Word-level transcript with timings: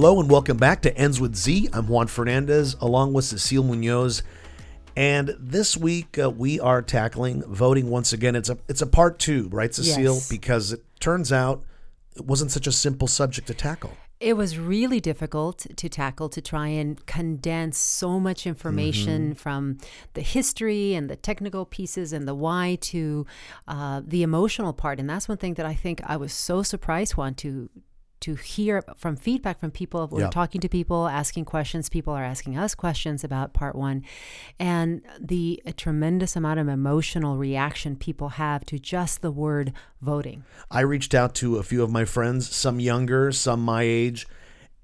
Hello 0.00 0.18
and 0.18 0.30
welcome 0.30 0.56
back 0.56 0.80
to 0.80 0.96
Ends 0.96 1.20
with 1.20 1.36
Z. 1.36 1.68
I'm 1.74 1.86
Juan 1.86 2.06
Fernandez 2.06 2.74
along 2.80 3.12
with 3.12 3.26
Cecile 3.26 3.62
Munoz. 3.62 4.22
And 4.96 5.36
this 5.38 5.76
week 5.76 6.18
uh, 6.18 6.30
we 6.30 6.58
are 6.58 6.80
tackling 6.80 7.42
voting 7.42 7.90
once 7.90 8.14
again. 8.14 8.34
It's 8.34 8.48
a 8.48 8.56
it's 8.66 8.80
a 8.80 8.86
part 8.86 9.18
2, 9.18 9.50
right 9.50 9.74
Cecile, 9.74 10.14
Yes. 10.14 10.26
because 10.30 10.72
it 10.72 10.82
turns 11.00 11.30
out 11.30 11.64
it 12.16 12.24
wasn't 12.24 12.50
such 12.50 12.66
a 12.66 12.72
simple 12.72 13.08
subject 13.08 13.46
to 13.48 13.52
tackle. 13.52 13.92
It 14.20 14.38
was 14.38 14.58
really 14.58 15.00
difficult 15.00 15.66
to 15.76 15.88
tackle 15.90 16.30
to 16.30 16.40
try 16.40 16.68
and 16.68 17.04
condense 17.04 17.76
so 17.76 18.18
much 18.18 18.46
information 18.46 19.34
from 19.34 19.76
the 20.14 20.22
history 20.22 20.94
and 20.94 21.10
the 21.10 21.16
technical 21.16 21.66
pieces 21.66 22.14
and 22.14 22.26
the 22.26 22.34
why 22.34 22.78
to 22.80 23.26
uh, 23.68 24.00
the 24.02 24.22
emotional 24.22 24.72
part. 24.72 24.98
And 24.98 25.10
that's 25.10 25.28
one 25.28 25.36
thing 25.36 25.54
that 25.54 25.66
I 25.66 25.74
think 25.74 26.00
I 26.06 26.16
was 26.16 26.32
so 26.32 26.62
surprised, 26.62 27.18
Juan, 27.18 27.34
to 27.34 27.68
to 28.20 28.34
hear 28.34 28.82
from 28.96 29.16
feedback 29.16 29.58
from 29.60 29.70
people. 29.70 30.06
We're 30.10 30.20
Yeah. 30.22 30.30
talking 30.30 30.60
to 30.60 30.68
people, 30.68 31.08
asking 31.08 31.46
questions. 31.46 31.88
People 31.88 32.12
are 32.12 32.24
asking 32.24 32.56
us 32.56 32.74
questions 32.74 33.24
about 33.24 33.54
part 33.54 33.74
one, 33.74 34.02
and 34.58 35.02
the 35.18 35.62
a 35.64 35.72
tremendous 35.72 36.36
amount 36.36 36.60
of 36.60 36.68
emotional 36.68 37.36
reaction 37.38 37.96
people 37.96 38.30
have 38.30 38.64
to 38.66 38.78
just 38.78 39.22
the 39.22 39.30
word 39.30 39.72
voting. 40.02 40.44
I 40.70 40.80
reached 40.80 41.14
out 41.14 41.34
to 41.36 41.56
a 41.56 41.62
few 41.62 41.82
of 41.82 41.90
my 41.90 42.04
friends, 42.04 42.54
some 42.54 42.80
younger, 42.80 43.32
some 43.32 43.60
my 43.62 43.82
age, 43.82 44.26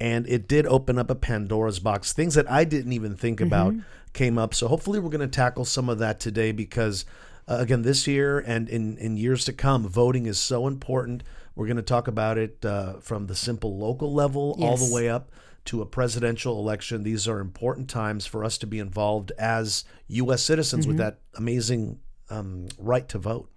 and 0.01 0.27
it 0.29 0.49
did 0.49 0.67
open 0.67 0.99
up 0.99 1.11
a 1.11 1.15
Pandora's 1.15 1.79
box. 1.79 2.13
Things 2.13 2.35
that 2.35 2.51
I 2.51 2.65
didn't 2.65 2.93
even 2.93 3.17
think 3.17 3.41
about 3.41 3.75
came 4.13 4.39
up. 4.39 4.55
So 4.55 4.69
hopefully 4.69 4.99
we're 4.99 5.11
going 5.11 5.21
to 5.21 5.27
tackle 5.27 5.65
some 5.65 5.89
of 5.89 5.99
that 5.99 6.19
today 6.21 6.53
because 6.53 7.05
uh, 7.49 7.59
again 7.61 7.83
this 7.83 8.07
year 8.07 8.39
and 8.39 8.69
in 8.69 8.97
in 8.99 9.17
years 9.17 9.45
to 9.45 9.53
come 9.53 9.87
voting 9.87 10.27
is 10.27 10.39
so 10.39 10.67
important. 10.67 11.23
We're 11.57 11.67
going 11.67 11.79
to 11.79 11.83
talk 11.83 12.07
about 12.07 12.39
it 12.39 12.65
uh, 12.65 13.01
from 13.01 13.27
the 13.27 13.35
simple 13.35 13.77
local 13.77 14.13
level 14.13 14.57
all 14.61 14.77
the 14.77 14.93
way 14.95 15.09
up 15.09 15.33
to 15.65 15.83
a 15.83 15.87
presidential 15.87 16.59
election. 16.61 17.03
These 17.03 17.27
are 17.27 17.41
important 17.41 17.91
times 17.91 18.25
for 18.27 18.45
us 18.45 18.57
to 18.59 18.67
be 18.67 18.79
involved 18.79 19.33
as 19.39 19.85
U.S. 20.09 20.43
citizens 20.43 20.87
with 20.87 20.99
that 20.99 21.19
amazing 21.35 21.99
um, 22.31 22.69
right 22.79 23.09
to 23.09 23.19
vote. 23.19 23.51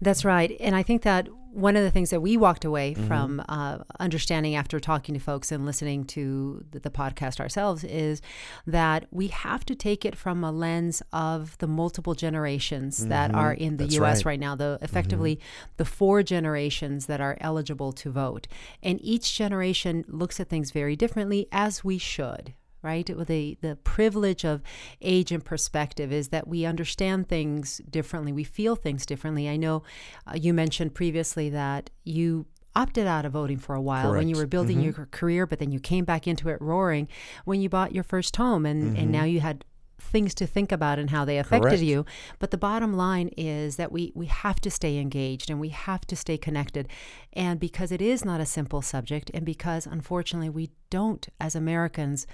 That's 0.00 0.24
right. 0.24 0.56
And 0.58 0.74
I 0.74 0.82
think 0.82 1.02
that 1.02 1.28
one 1.54 1.76
of 1.76 1.82
the 1.84 1.90
things 1.90 2.10
that 2.10 2.20
we 2.20 2.36
walked 2.36 2.64
away 2.64 2.94
Mm-hmm. 2.94 3.06
from 3.06 3.42
uh, 3.48 3.78
understanding 4.00 4.54
after 4.56 4.78
talking 4.80 5.14
to 5.14 5.20
folks 5.20 5.50
and 5.52 5.64
listening 5.64 6.04
to 6.06 6.64
the, 6.70 6.80
the 6.80 6.90
podcast 6.90 7.40
ourselves 7.40 7.84
is 7.84 8.20
that 8.66 9.06
we 9.10 9.28
have 9.28 9.64
to 9.66 9.74
take 9.74 10.04
it 10.04 10.16
from 10.16 10.42
a 10.44 10.50
lens 10.52 11.02
of 11.12 11.56
the 11.58 11.66
multiple 11.66 12.14
generations 12.14 13.06
that 13.06 13.34
are 13.34 13.52
in 13.52 13.76
the 13.78 13.84
Mm-hmm. 13.84 13.90
That's 13.90 13.94
US 13.94 14.00
right. 14.00 14.18
Mm-hmm. 14.18 14.28
right. 14.28 14.40
now, 14.40 14.54
the 14.56 14.78
effectively 14.82 15.40
the 15.76 15.84
four 15.84 16.22
generations 16.22 17.06
that 17.06 17.20
are 17.20 17.36
eligible 17.40 17.92
to 17.92 18.10
vote. 18.10 18.46
And 18.82 18.98
each 19.02 19.34
generation 19.36 20.04
looks 20.08 20.40
at 20.40 20.48
things 20.48 20.70
very 20.72 20.96
differently, 20.96 21.46
as 21.52 21.84
we 21.84 21.98
should 21.98 22.54
right? 22.84 23.06
The 23.06 23.56
the 23.60 23.76
privilege 23.82 24.44
of 24.44 24.62
age 25.00 25.32
and 25.32 25.44
perspective 25.44 26.12
is 26.12 26.28
that 26.28 26.46
we 26.46 26.66
understand 26.66 27.28
things 27.28 27.80
differently, 27.90 28.32
we 28.32 28.44
feel 28.44 28.76
things 28.76 29.06
differently. 29.06 29.48
I 29.48 29.56
know 29.56 29.82
uh, 30.26 30.34
you 30.36 30.52
mentioned 30.52 30.94
previously 30.94 31.48
that 31.50 31.90
you 32.04 32.46
opted 32.76 33.06
out 33.06 33.24
of 33.24 33.32
voting 33.32 33.58
for 33.58 33.74
a 33.74 33.80
while 33.80 34.12
when 34.12 34.28
you 34.28 34.36
were 34.36 34.46
building 34.46 34.80
your 34.80 34.92
career, 35.12 35.46
but 35.46 35.58
then 35.60 35.72
you 35.72 35.80
came 35.80 36.04
back 36.04 36.26
into 36.26 36.48
it 36.48 36.60
roaring 36.60 37.08
when 37.44 37.60
you 37.60 37.68
bought 37.68 37.94
your 37.94 38.04
first 38.04 38.36
home, 38.36 38.66
and 38.66 38.96
and 38.96 39.10
now 39.10 39.24
you 39.24 39.40
had 39.40 39.64
things 39.98 40.34
to 40.34 40.46
think 40.46 40.70
about 40.70 40.98
and 40.98 41.10
how 41.10 41.24
they 41.24 41.38
affected 41.38 41.68
Correct. 41.68 41.82
you 41.82 42.04
but 42.38 42.50
the 42.50 42.58
bottom 42.58 42.94
line 42.94 43.28
is 43.36 43.76
that 43.76 43.90
we 43.90 44.12
we 44.14 44.26
have 44.26 44.60
to 44.60 44.70
stay 44.70 44.98
engaged 44.98 45.50
and 45.50 45.58
we 45.58 45.70
have 45.70 46.06
to 46.06 46.14
stay 46.14 46.36
connected 46.36 46.88
and 47.32 47.58
because 47.58 47.90
it 47.90 48.02
is 48.02 48.24
not 48.24 48.40
a 48.40 48.46
simple 48.46 48.82
subject 48.82 49.30
and 49.32 49.44
because 49.46 49.86
unfortunately 49.86 50.50
we 50.50 50.70
don't 50.90 51.28
as 51.40 51.54
americans 51.54 52.26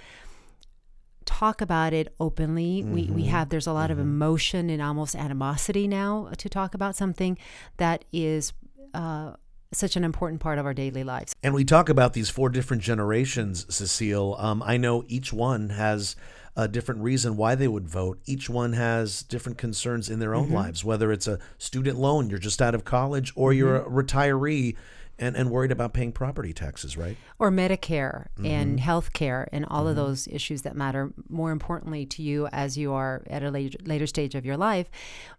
talk 1.25 1.61
about 1.61 1.93
it 1.93 2.13
openly. 2.19 2.83
We 2.83 3.05
we 3.05 3.23
have 3.25 3.49
there's 3.49 3.67
a 3.67 3.73
lot 3.73 3.91
of 3.91 3.99
emotion 3.99 4.69
and 4.69 4.81
almost 4.81 5.15
animosity 5.15 5.87
now 5.87 6.29
to 6.37 6.49
talk 6.49 6.73
about 6.73 6.95
something 6.95 7.37
that 7.77 8.05
is 8.11 8.53
uh, 8.93 9.33
such 9.73 9.95
an 9.95 10.03
important 10.03 10.41
part 10.41 10.59
of 10.59 10.65
our 10.65 10.73
daily 10.73 11.03
lives. 11.03 11.33
And 11.43 11.53
we 11.53 11.63
talk 11.63 11.89
about 11.89 12.13
these 12.13 12.29
four 12.29 12.49
different 12.49 12.83
generations, 12.83 13.65
Cecile. 13.73 14.35
Um, 14.37 14.61
I 14.65 14.77
know 14.77 15.03
each 15.07 15.31
one 15.31 15.69
has 15.69 16.15
a 16.55 16.67
different 16.67 17.01
reason 17.01 17.37
why 17.37 17.55
they 17.55 17.67
would 17.67 17.87
vote. 17.87 18.19
Each 18.25 18.49
one 18.49 18.73
has 18.73 19.23
different 19.23 19.57
concerns 19.57 20.09
in 20.09 20.19
their 20.19 20.35
own 20.35 20.49
lives, 20.49 20.83
whether 20.83 21.11
it's 21.11 21.27
a 21.27 21.39
student 21.57 21.97
loan, 21.97 22.29
you're 22.29 22.39
just 22.39 22.61
out 22.61 22.75
of 22.75 22.83
college, 22.83 23.31
or 23.35 23.53
you're 23.53 23.77
a 23.77 23.85
retiree 23.85 24.75
and, 25.19 25.35
and 25.35 25.49
worried 25.51 25.71
about 25.71 25.93
paying 25.93 26.11
property 26.11 26.53
taxes, 26.53 26.97
right? 26.97 27.17
Or 27.39 27.51
Medicare 27.51 28.27
and 28.37 28.45
mm-hmm. 28.45 28.77
health 28.77 29.13
care 29.13 29.47
and 29.51 29.65
all 29.65 29.87
of 29.87 29.95
mm-hmm. 29.95 30.05
those 30.05 30.27
issues 30.27 30.63
that 30.63 30.75
matter 30.75 31.13
more 31.29 31.51
importantly 31.51 32.05
to 32.07 32.23
you 32.23 32.47
as 32.47 32.77
you 32.77 32.93
are 32.93 33.23
at 33.29 33.43
a 33.43 33.51
later, 33.51 33.77
later 33.83 34.07
stage 34.07 34.35
of 34.35 34.45
your 34.45 34.57
life. 34.57 34.89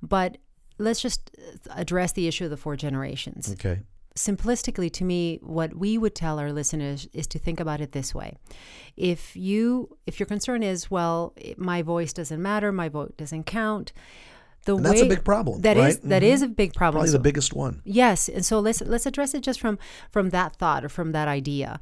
But 0.03 0.39
let's 0.79 1.01
just 1.01 1.31
address 1.71 2.13
the 2.13 2.29
issue 2.29 2.45
of 2.45 2.51
the 2.51 2.57
four 2.57 2.77
generations. 2.77 3.53
Okay. 3.53 3.81
simplistically 4.15 4.93
to 4.93 5.05
me 5.05 5.39
what 5.43 5.75
we 5.75 5.97
would 5.97 6.15
tell 6.15 6.39
our 6.39 6.53
listeners 6.53 7.09
is 7.13 7.27
to 7.27 7.39
think 7.39 7.59
about 7.59 7.81
it 7.81 7.93
this 7.93 8.15
way 8.15 8.37
if 8.95 9.35
you 9.35 9.97
if 10.07 10.21
your 10.21 10.27
concern 10.27 10.63
is 10.63 10.91
well 10.91 11.35
my 11.57 11.81
voice 11.81 12.13
doesn't 12.13 12.43
matter 12.43 12.71
my 12.71 12.91
vote 12.91 13.17
doesn't 13.17 13.45
count 13.45 13.91
the 14.65 14.77
And 14.77 14.85
way 14.85 14.91
that's 14.91 15.03
a 15.03 15.07
big 15.09 15.25
problem, 15.25 15.61
That 15.63 15.77
is 15.77 15.83
right? 15.83 16.01
that 16.09 16.23
is 16.23 16.43
a 16.43 16.49
big 16.49 16.73
problem 16.75 17.01
Probably 17.01 17.09
So- 17.11 17.19
the 17.19 17.23
biggest 17.23 17.53
one. 17.55 17.81
Yes, 17.85 18.29
and 18.29 18.45
so 18.45 18.61
let's 18.61 18.81
let's 18.83 19.07
address 19.07 19.35
it 19.35 19.43
just 19.43 19.61
from 19.61 19.79
from 20.11 20.31
that 20.31 20.57
thought 20.57 20.85
or 20.85 20.89
from 20.89 21.13
that 21.13 21.29
idea. 21.29 21.81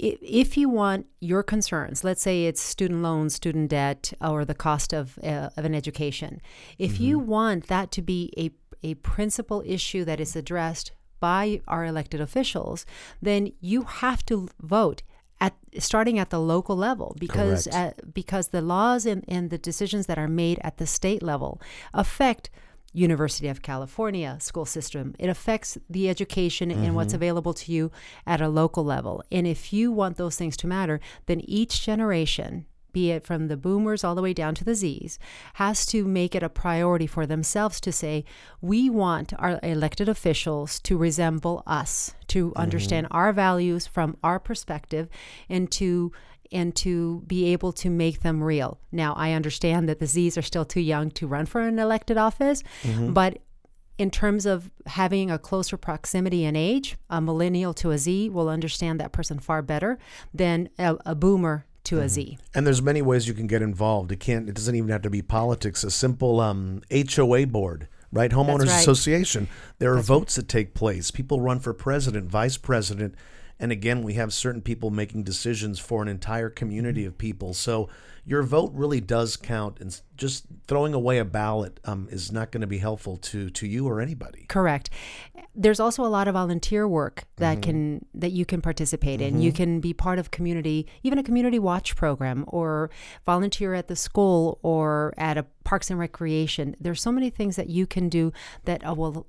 If 0.00 0.56
you 0.56 0.68
want 0.68 1.06
your 1.20 1.42
concerns, 1.42 2.04
let's 2.04 2.22
say 2.22 2.44
it's 2.46 2.60
student 2.60 3.02
loans, 3.02 3.34
student 3.34 3.68
debt, 3.70 4.12
or 4.20 4.44
the 4.44 4.54
cost 4.54 4.92
of 4.92 5.18
uh, 5.24 5.50
of 5.56 5.64
an 5.64 5.74
education, 5.74 6.40
if 6.78 7.00
you 7.00 7.18
want 7.18 7.66
that 7.66 7.90
to 7.92 8.02
be 8.02 8.32
a 8.38 8.50
a 8.84 8.94
principal 8.94 9.60
issue 9.66 10.04
that 10.04 10.20
is 10.20 10.36
addressed 10.36 10.92
by 11.18 11.60
our 11.66 11.84
elected 11.84 12.20
officials, 12.20 12.86
then 13.20 13.50
you 13.60 13.82
have 13.82 14.24
to 14.26 14.46
vote 14.62 15.02
at 15.40 15.54
starting 15.78 16.18
at 16.18 16.30
the 16.30 16.40
local 16.40 16.76
level 16.76 17.14
because 17.18 17.66
uh, 17.68 17.92
because 18.12 18.48
the 18.48 18.62
laws 18.62 19.06
and, 19.06 19.24
and 19.28 19.50
the 19.50 19.58
decisions 19.58 20.06
that 20.06 20.18
are 20.18 20.28
made 20.28 20.58
at 20.62 20.78
the 20.78 20.86
state 20.86 21.22
level 21.22 21.60
affect 21.94 22.50
University 22.92 23.48
of 23.48 23.62
California 23.62 24.36
school 24.40 24.64
system. 24.64 25.14
It 25.18 25.28
affects 25.28 25.78
the 25.88 26.08
education 26.08 26.70
and 26.70 26.94
what's 26.94 27.12
available 27.14 27.54
to 27.54 27.72
you 27.72 27.90
at 28.26 28.40
a 28.40 28.48
local 28.48 28.84
level. 28.84 29.22
And 29.30 29.46
if 29.46 29.72
you 29.72 29.92
want 29.92 30.16
those 30.16 30.36
things 30.36 30.56
to 30.58 30.66
matter, 30.66 30.98
then 31.26 31.40
each 31.44 31.82
generation, 31.82 32.66
be 32.98 33.12
it 33.12 33.24
from 33.24 33.46
the 33.46 33.56
boomers 33.56 34.02
all 34.02 34.16
the 34.16 34.22
way 34.22 34.34
down 34.34 34.56
to 34.56 34.64
the 34.64 34.74
Z's, 34.74 35.20
has 35.54 35.86
to 35.86 36.04
make 36.04 36.34
it 36.34 36.42
a 36.42 36.48
priority 36.48 37.06
for 37.06 37.26
themselves 37.26 37.80
to 37.80 37.92
say, 37.92 38.24
we 38.60 38.90
want 38.90 39.32
our 39.38 39.60
elected 39.62 40.08
officials 40.08 40.80
to 40.80 40.98
resemble 40.98 41.62
us, 41.64 42.14
to 42.26 42.48
mm-hmm. 42.48 42.60
understand 42.60 43.06
our 43.12 43.32
values 43.32 43.86
from 43.86 44.16
our 44.24 44.40
perspective, 44.40 45.08
and 45.48 45.70
to 45.70 46.10
and 46.50 46.74
to 46.74 47.22
be 47.26 47.52
able 47.52 47.72
to 47.72 47.90
make 47.90 48.22
them 48.22 48.42
real. 48.42 48.80
Now, 48.90 49.12
I 49.14 49.32
understand 49.32 49.88
that 49.88 50.00
the 50.00 50.06
Z's 50.06 50.38
are 50.38 50.42
still 50.42 50.64
too 50.64 50.80
young 50.80 51.10
to 51.12 51.28
run 51.28 51.46
for 51.46 51.60
an 51.60 51.78
elected 51.78 52.16
office, 52.16 52.64
mm-hmm. 52.82 53.12
but 53.12 53.38
in 53.98 54.10
terms 54.10 54.46
of 54.46 54.72
having 54.86 55.30
a 55.30 55.38
closer 55.38 55.76
proximity 55.76 56.44
in 56.44 56.56
age, 56.56 56.96
a 57.10 57.20
millennial 57.20 57.74
to 57.74 57.90
a 57.90 57.98
Z 57.98 58.30
will 58.30 58.48
understand 58.48 58.98
that 58.98 59.12
person 59.12 59.38
far 59.38 59.60
better 59.62 59.98
than 60.32 60.70
a, 60.78 60.96
a 61.04 61.14
boomer 61.14 61.66
to 61.88 62.00
a 62.00 62.08
Z. 62.08 62.38
And 62.54 62.66
there's 62.66 62.82
many 62.82 63.00
ways 63.02 63.26
you 63.26 63.34
can 63.34 63.46
get 63.46 63.62
involved. 63.62 64.12
It 64.12 64.20
can't. 64.20 64.48
It 64.48 64.54
doesn't 64.54 64.74
even 64.74 64.90
have 64.90 65.02
to 65.02 65.10
be 65.10 65.22
politics. 65.22 65.82
A 65.84 65.90
simple 65.90 66.40
um, 66.40 66.82
HOA 66.92 67.46
board, 67.46 67.88
right? 68.12 68.30
Homeowners 68.30 68.68
right. 68.68 68.80
Association. 68.80 69.48
There 69.78 69.94
are 69.94 70.00
votes 70.00 70.36
that 70.36 70.48
take 70.48 70.74
place. 70.74 71.10
People 71.10 71.40
run 71.40 71.60
for 71.60 71.72
president, 71.72 72.30
vice 72.30 72.58
president, 72.58 73.14
and 73.60 73.72
again, 73.72 74.02
we 74.02 74.14
have 74.14 74.32
certain 74.32 74.62
people 74.62 74.90
making 74.90 75.24
decisions 75.24 75.78
for 75.78 76.02
an 76.02 76.08
entire 76.08 76.50
community 76.50 77.02
Mm-hmm. 77.02 77.08
of 77.08 77.18
people. 77.18 77.54
So 77.54 77.88
your 78.24 78.42
vote 78.42 78.72
really 78.74 79.00
does 79.00 79.36
count. 79.36 79.78
And 79.80 79.98
just 80.16 80.44
throwing 80.66 80.94
away 80.94 81.18
a 81.18 81.24
ballot 81.24 81.80
um, 81.84 82.08
is 82.10 82.30
not 82.30 82.50
going 82.50 82.60
to 82.60 82.66
be 82.66 82.78
helpful 82.78 83.16
to 83.16 83.48
to 83.50 83.66
you 83.66 83.86
or 83.88 84.00
anybody. 84.00 84.44
Correct. 84.48 84.90
There's 85.54 85.80
also 85.80 86.04
a 86.04 86.08
lot 86.08 86.28
of 86.28 86.34
volunteer 86.34 86.86
work 86.86 87.24
that 87.36 87.62
can 87.62 88.04
that 88.14 88.32
you 88.32 88.44
can 88.44 88.60
participate 88.60 89.20
in. 89.20 89.40
You 89.40 89.52
can 89.52 89.80
be 89.80 89.92
part 89.94 90.18
of 90.18 90.30
community, 90.30 90.86
even 91.02 91.18
a 91.18 91.22
community 91.22 91.58
watch 91.58 91.96
program, 91.96 92.44
or 92.48 92.90
volunteer 93.24 93.74
at 93.74 93.88
the 93.88 93.96
school 93.96 94.58
or 94.62 95.14
at 95.16 95.38
a 95.38 95.44
parks 95.64 95.90
and 95.90 95.98
recreation. 95.98 96.76
There's 96.80 97.00
so 97.00 97.12
many 97.12 97.30
things 97.30 97.56
that 97.56 97.68
you 97.68 97.86
can 97.86 98.08
do 98.08 98.32
that 98.64 98.86
uh, 98.86 98.94
will 98.94 99.26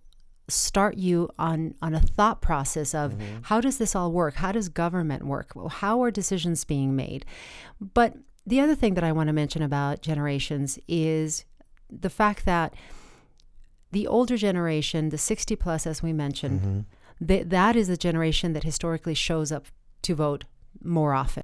start 0.50 0.98
you 0.98 1.30
on 1.38 1.76
on 1.82 1.94
a 1.94 2.00
thought 2.00 2.42
process 2.42 2.94
of 2.94 3.14
mm-hmm. 3.14 3.40
how 3.44 3.62
does 3.62 3.78
this 3.78 3.96
all 3.96 4.12
work? 4.12 4.36
How 4.36 4.52
does 4.52 4.70
government 4.70 5.26
work? 5.26 5.52
How 5.70 6.02
are 6.04 6.12
decisions 6.12 6.64
being 6.66 6.96
made? 6.96 7.26
But 7.80 8.16
the 8.46 8.60
other 8.60 8.76
thing 8.76 8.96
that 8.96 9.04
I 9.04 9.12
want 9.12 9.28
to 9.28 9.34
mention 9.34 9.62
about 9.62 10.02
generations 10.02 10.80
is 10.88 11.46
the 11.90 12.10
fact 12.10 12.46
that 12.46 12.74
the 13.92 14.08
older 14.08 14.38
generation, 14.38 15.10
the 15.10 15.18
60 15.18 15.56
plus, 15.56 15.88
as 15.88 16.04
we 16.04 16.14
mentioned, 16.14 16.62
mm-hmm. 16.62 17.26
th- 17.26 17.48
that 17.48 17.76
is 17.76 17.88
the 17.88 17.98
generation 17.98 18.54
that 18.54 18.64
historically 18.64 19.14
shows 19.14 19.52
up 19.52 19.66
to 20.04 20.16
vote 20.16 20.46
more 20.82 21.14
often. 21.14 21.44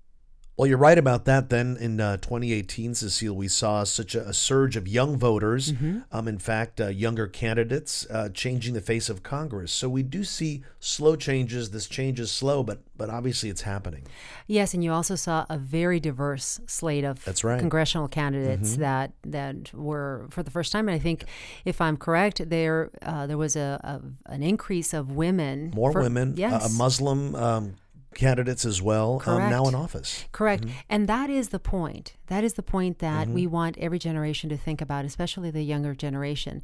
Well, 0.58 0.68
you're 0.68 0.78
right 0.78 0.98
about 0.98 1.26
that. 1.26 1.50
Then 1.50 1.76
in 1.78 2.00
uh, 2.00 2.16
2018, 2.18 2.96
Cecile, 2.96 3.36
we 3.36 3.50
saw 3.50 3.84
such 3.84 4.16
a, 4.16 4.30
a 4.30 4.34
surge 4.34 4.78
of 4.78 4.88
young 4.88 5.18
voters. 5.18 5.74
Mm-hmm. 5.74 6.00
Um, 6.14 6.30
in 6.30 6.40
fact, 6.40 6.80
uh, 6.80 6.88
younger 6.88 7.28
candidates 7.28 8.08
uh, 8.10 8.30
changing 8.30 8.74
the 8.74 8.80
face 8.80 9.10
of 9.10 9.22
Congress. 9.22 9.74
So 9.74 9.90
we 9.90 10.02
do 10.02 10.24
see 10.24 10.64
slow 10.80 11.18
changes. 11.18 11.72
This 11.72 11.88
change 11.88 12.22
is 12.22 12.32
slow, 12.32 12.64
but 12.64 12.80
but 12.98 13.10
obviously 13.10 13.50
it's 13.50 13.64
happening. 13.64 14.04
Yes, 14.48 14.74
and 14.74 14.82
you 14.82 14.94
also 14.94 15.16
saw 15.16 15.46
a 15.50 15.58
very 15.58 16.00
diverse 16.00 16.62
slate 16.68 17.04
of 17.04 17.24
That's 17.26 17.44
right. 17.44 17.56
Mm-hmm. 17.56 17.60
congressional 17.60 18.08
candidates 18.08 18.78
that 18.78 19.12
that 19.24 19.74
were 19.74 20.28
for 20.30 20.42
the 20.42 20.52
first 20.52 20.72
time. 20.72 20.88
And 20.88 20.96
I 20.96 21.00
think, 21.00 21.26
if 21.66 21.82
I'm 21.82 21.98
correct, 21.98 22.50
there 22.50 22.92
uh, 23.02 23.28
there 23.28 23.38
was 23.38 23.58
a, 23.58 23.82
a 23.84 24.32
an 24.32 24.42
increase 24.42 24.94
of 24.94 25.12
women, 25.12 25.74
More 25.76 25.92
for- 25.92 26.02
women, 26.02 26.30
uh, 26.32 26.36
yes, 26.38 26.66
uh, 26.66 26.70
Muslim 26.78 27.36
um, 27.36 27.76
candidates 28.16 28.66
as 28.66 28.82
well, 28.82 29.22
um, 29.26 29.50
now 29.50 29.68
in 29.68 29.76
office. 29.76 30.26
Correct. 30.32 30.64
Mm-hmm. 30.64 30.78
And 30.90 31.08
that 31.08 31.30
is 31.30 31.50
the 31.50 31.60
point. 31.60 32.14
That 32.28 32.44
is 32.44 32.54
the 32.54 32.64
point 32.64 33.00
that 33.00 33.28
we 33.28 33.46
want 33.46 33.78
every 33.78 34.00
generation 34.00 34.50
to 34.50 34.58
think 34.58 34.82
about, 34.82 35.06
especially 35.06 35.52
the 35.52 35.64
younger 35.64 35.94
generation. 35.94 36.64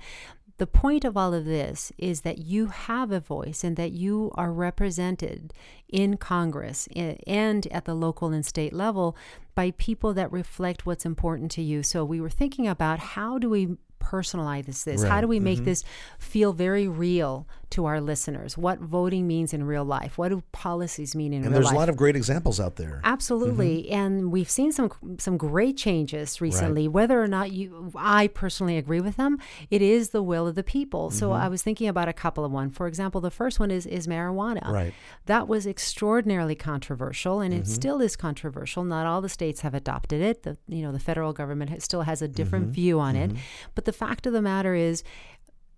The 0.58 0.68
point 0.68 1.06
of 1.06 1.18
all 1.18 1.34
of 1.34 1.46
this 1.46 1.92
is 1.98 2.22
that 2.22 2.38
you 2.38 2.68
have 2.68 3.12
a 3.12 3.20
voice 3.20 3.64
and 3.64 3.76
that 3.78 3.94
you 3.94 4.32
are 4.36 4.52
represented 4.52 5.54
in 5.90 6.18
Congress 6.18 6.88
and 6.96 7.68
at 7.68 7.86
the 7.86 7.96
local 7.96 8.32
and 8.32 8.46
state 8.46 8.72
level 8.72 9.16
by 9.56 9.72
people 9.72 10.14
that 10.14 10.32
reflect 10.32 10.86
what's 10.86 11.06
important 11.06 11.50
to 11.52 11.64
you. 11.64 11.82
So 11.82 12.06
we 12.06 12.22
were 12.22 12.30
thinking 12.30 12.68
about 12.68 13.00
how 13.00 13.40
do 13.40 13.50
we 13.50 13.78
personalize 14.00 14.66
this? 14.66 14.84
this? 14.84 15.04
How 15.04 15.22
do 15.22 15.28
we 15.28 15.40
make 15.40 15.64
this 15.64 15.84
feel 16.20 16.54
very 16.54 16.88
real 16.88 17.48
to 17.72 17.86
our 17.86 18.00
listeners? 18.00 18.58
What 18.58 18.80
voting 18.80 19.28
means 19.28 19.54
in 19.54 19.64
real 19.64 19.84
life? 19.84 20.18
What 20.18 20.30
do 20.30 20.44
policies 20.52 21.16
mean 21.16 21.34
in 21.34 21.44
And 21.44 21.46
real 21.46 21.52
life? 21.52 21.56
And 21.58 21.66
there's 21.66 21.72
a 21.74 21.80
lot 21.80 21.90
of 21.90 21.98
great 21.98 22.16
examples 22.16 22.60
out 22.60 22.76
there. 22.76 23.02
Absolutely, 23.04 23.84
Mm-hmm. 23.84 23.94
and 23.94 24.32
we've 24.32 24.50
seen 24.50 24.72
some 24.72 24.92
some 25.20 25.38
great 25.38 25.78
changes 25.78 26.40
recently. 26.42 26.88
Whether 26.88 27.22
or 27.22 27.28
not 27.28 27.52
you, 27.52 27.92
I 27.96 28.28
personally 28.28 28.78
agree 28.78 29.02
with 29.02 29.18
them, 29.18 29.38
it 29.70 29.82
is 29.82 30.10
the 30.10 30.24
will 30.24 30.48
of 30.48 30.56
the 30.56 30.64
people. 30.64 31.10
So 31.10 31.30
Mm-hmm. 31.30 31.44
I 31.44 31.48
was 31.48 31.62
thinking 31.64 31.88
about 31.88 32.08
a 32.08 32.14
couple 32.14 32.44
of 32.46 32.52
one. 32.52 32.70
For 32.70 32.88
example, 32.88 33.22
the 33.22 33.32
first 33.32 33.60
one 33.60 33.72
is 33.72 33.86
is 33.86 34.08
marijuana. 34.08 34.68
Right. 34.68 34.94
That 35.26 35.48
was 35.48 35.66
extraordinarily 35.66 36.56
controversial, 36.56 37.40
and 37.42 37.54
Mm-hmm. 37.54 37.62
it 37.64 37.68
still 37.68 38.02
is 38.02 38.16
controversial. 38.16 38.84
Not 38.84 39.06
all 39.06 39.22
the 39.22 39.30
states 39.30 39.62
have 39.62 39.74
adopted 39.74 40.22
it. 40.22 40.44
The 40.44 40.58
you 40.68 40.82
know 40.84 40.92
the 40.92 41.00
federal 41.00 41.34
government 41.34 41.82
still 41.82 42.02
has 42.04 42.22
a 42.22 42.28
different 42.28 42.66
Mm-hmm. 42.66 42.74
view 42.74 43.00
on 43.00 43.16
it. 43.16 43.32
But 43.76 43.86
the 43.86 43.94
fact 43.94 44.28
of 44.28 44.34
the 44.34 44.42
matter 44.42 44.76
is, 44.76 45.04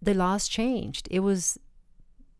the 0.02 0.14
laws 0.14 0.48
changed. 0.48 1.08
It 1.12 1.20
was 1.22 1.58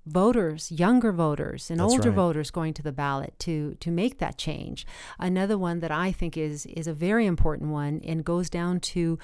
voters, 0.06 0.72
younger 0.72 1.12
voters 1.12 1.70
and 1.70 1.80
That's 1.80 1.92
older 1.92 2.10
right. 2.10 2.16
voters 2.16 2.52
going 2.52 2.74
to 2.76 2.84
the 2.84 2.92
ballot 2.92 3.34
to 3.40 3.76
to 3.80 3.92
make 3.92 4.20
that 4.20 4.38
change. 4.38 4.86
Another 5.20 5.58
one 5.58 5.80
that 5.80 5.92
I 5.92 6.12
think 6.12 6.38
is 6.38 6.66
is 6.66 6.88
a 6.88 6.94
very 6.94 7.26
important 7.26 7.72
one 7.72 8.02
and 8.04 8.26
goes 8.26 8.50
down 8.50 8.80
to 8.82 9.18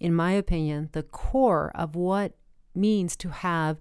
in 0.00 0.14
my 0.14 0.32
opinion 0.32 0.88
the 0.92 1.02
core 1.02 1.70
of 1.74 1.94
what 1.94 2.32
means 2.74 3.16
to 3.16 3.28
have 3.28 3.78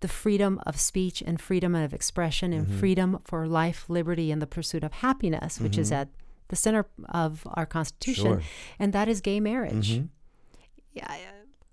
the 0.00 0.08
freedom 0.08 0.60
of 0.66 0.78
speech 0.78 1.22
and 1.26 1.40
freedom 1.40 1.74
of 1.74 1.92
expression 1.92 2.52
and 2.52 2.66
mm-hmm. 2.66 2.78
freedom 2.78 3.18
for 3.24 3.46
life, 3.46 3.84
liberty 3.88 4.30
and 4.32 4.40
the 4.40 4.46
pursuit 4.46 4.82
of 4.82 4.92
happiness, 4.94 5.60
which 5.60 5.76
is 5.76 5.90
mm-hmm. 5.90 6.02
at 6.02 6.08
the 6.48 6.56
center 6.56 6.86
of 7.08 7.46
our 7.54 7.66
constitution, 7.66 8.24
Sure. 8.24 8.42
and 8.78 8.92
that 8.92 9.08
is 9.08 9.20
gay 9.20 9.40
marriage. 9.40 9.92
Mm-hmm. 9.92 10.06
Yeah, 10.94 11.16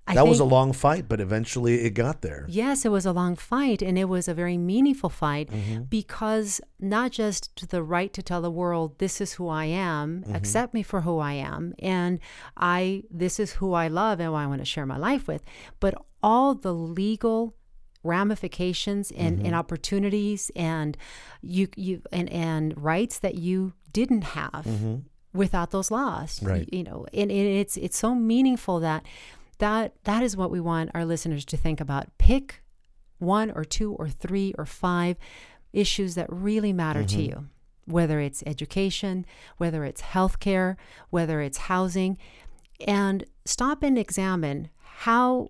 I- 0.07 0.15
that 0.15 0.27
was 0.27 0.39
a 0.39 0.45
long 0.45 0.71
fight, 0.73 1.07
but 1.09 1.19
eventually 1.19 1.81
it 1.81 1.91
got 1.91 2.21
there. 2.21 2.45
Yes, 2.47 2.85
it 2.85 2.91
was 2.91 3.05
a 3.05 3.11
long 3.11 3.35
fight, 3.35 3.81
and 3.81 3.97
it 3.97 4.05
was 4.09 4.27
a 4.27 4.33
very 4.33 4.57
meaningful 4.57 5.09
fight 5.09 5.49
Mm-hmm. 5.49 5.83
because 5.83 6.61
not 6.79 7.11
just 7.11 7.69
the 7.69 7.83
right 7.83 8.11
to 8.13 8.21
tell 8.21 8.41
the 8.41 8.51
world 8.51 8.99
this 8.99 9.19
is 9.21 9.33
who 9.33 9.47
I 9.49 9.65
am, 9.65 10.21
Mm-hmm. 10.23 10.35
accept 10.35 10.73
me 10.73 10.81
for 10.83 11.01
who 11.01 11.19
I 11.19 11.33
am, 11.33 11.73
and 11.79 12.19
I 12.55 13.03
this 13.11 13.39
is 13.39 13.53
who 13.53 13.73
I 13.73 13.87
love 13.87 14.19
and 14.19 14.27
who 14.29 14.35
I 14.35 14.47
want 14.47 14.61
to 14.61 14.65
share 14.65 14.85
my 14.85 14.97
life 14.97 15.27
with, 15.27 15.43
but 15.79 15.93
all 16.23 16.55
the 16.55 16.73
legal 16.73 17.53
ramifications 18.03 19.11
and, 19.11 19.37
Mm-hmm. 19.37 19.45
and 19.47 19.55
opportunities 19.55 20.51
and 20.55 20.97
you 21.41 21.67
you 21.75 22.01
and, 22.11 22.29
and 22.29 22.65
rights 22.81 23.19
that 23.19 23.35
you 23.35 23.73
didn't 23.93 24.23
have 24.23 24.65
without 25.33 25.71
those 25.71 25.91
laws. 25.91 26.39
Mm-hmm. 26.39 26.47
Right. 26.47 26.69
You, 26.71 26.83
know, 26.83 27.05
and, 27.13 27.29
and 27.31 27.47
it's 27.61 27.75
it's 27.77 27.97
so 27.97 28.15
meaningful 28.15 28.79
that 28.79 29.03
that 29.59 29.93
that 30.03 30.23
is 30.23 30.37
what 30.37 30.51
we 30.51 30.59
want 30.59 30.91
our 30.93 31.05
listeners 31.05 31.45
to 31.45 31.57
think 31.57 31.79
about. 31.81 32.15
Pick 32.17 32.61
one 33.19 33.51
or 33.51 33.65
two 33.65 33.93
or 33.93 34.07
three 34.07 34.53
or 34.57 34.65
five 34.65 35.17
issues 35.73 36.15
that 36.15 36.27
really 36.31 36.73
matter 36.73 37.03
to 37.03 37.15
Mm-hmm. 37.17 37.21
you, 37.41 37.49
whether 37.85 38.19
it's 38.19 38.43
education, 38.45 39.25
whether 39.57 39.83
it's 39.83 40.01
healthcare, 40.01 40.75
whether 41.09 41.41
it's 41.41 41.57
housing, 41.57 42.17
and 42.85 43.23
stop 43.45 43.81
and 43.83 43.97
examine 43.97 44.69
how 44.79 45.49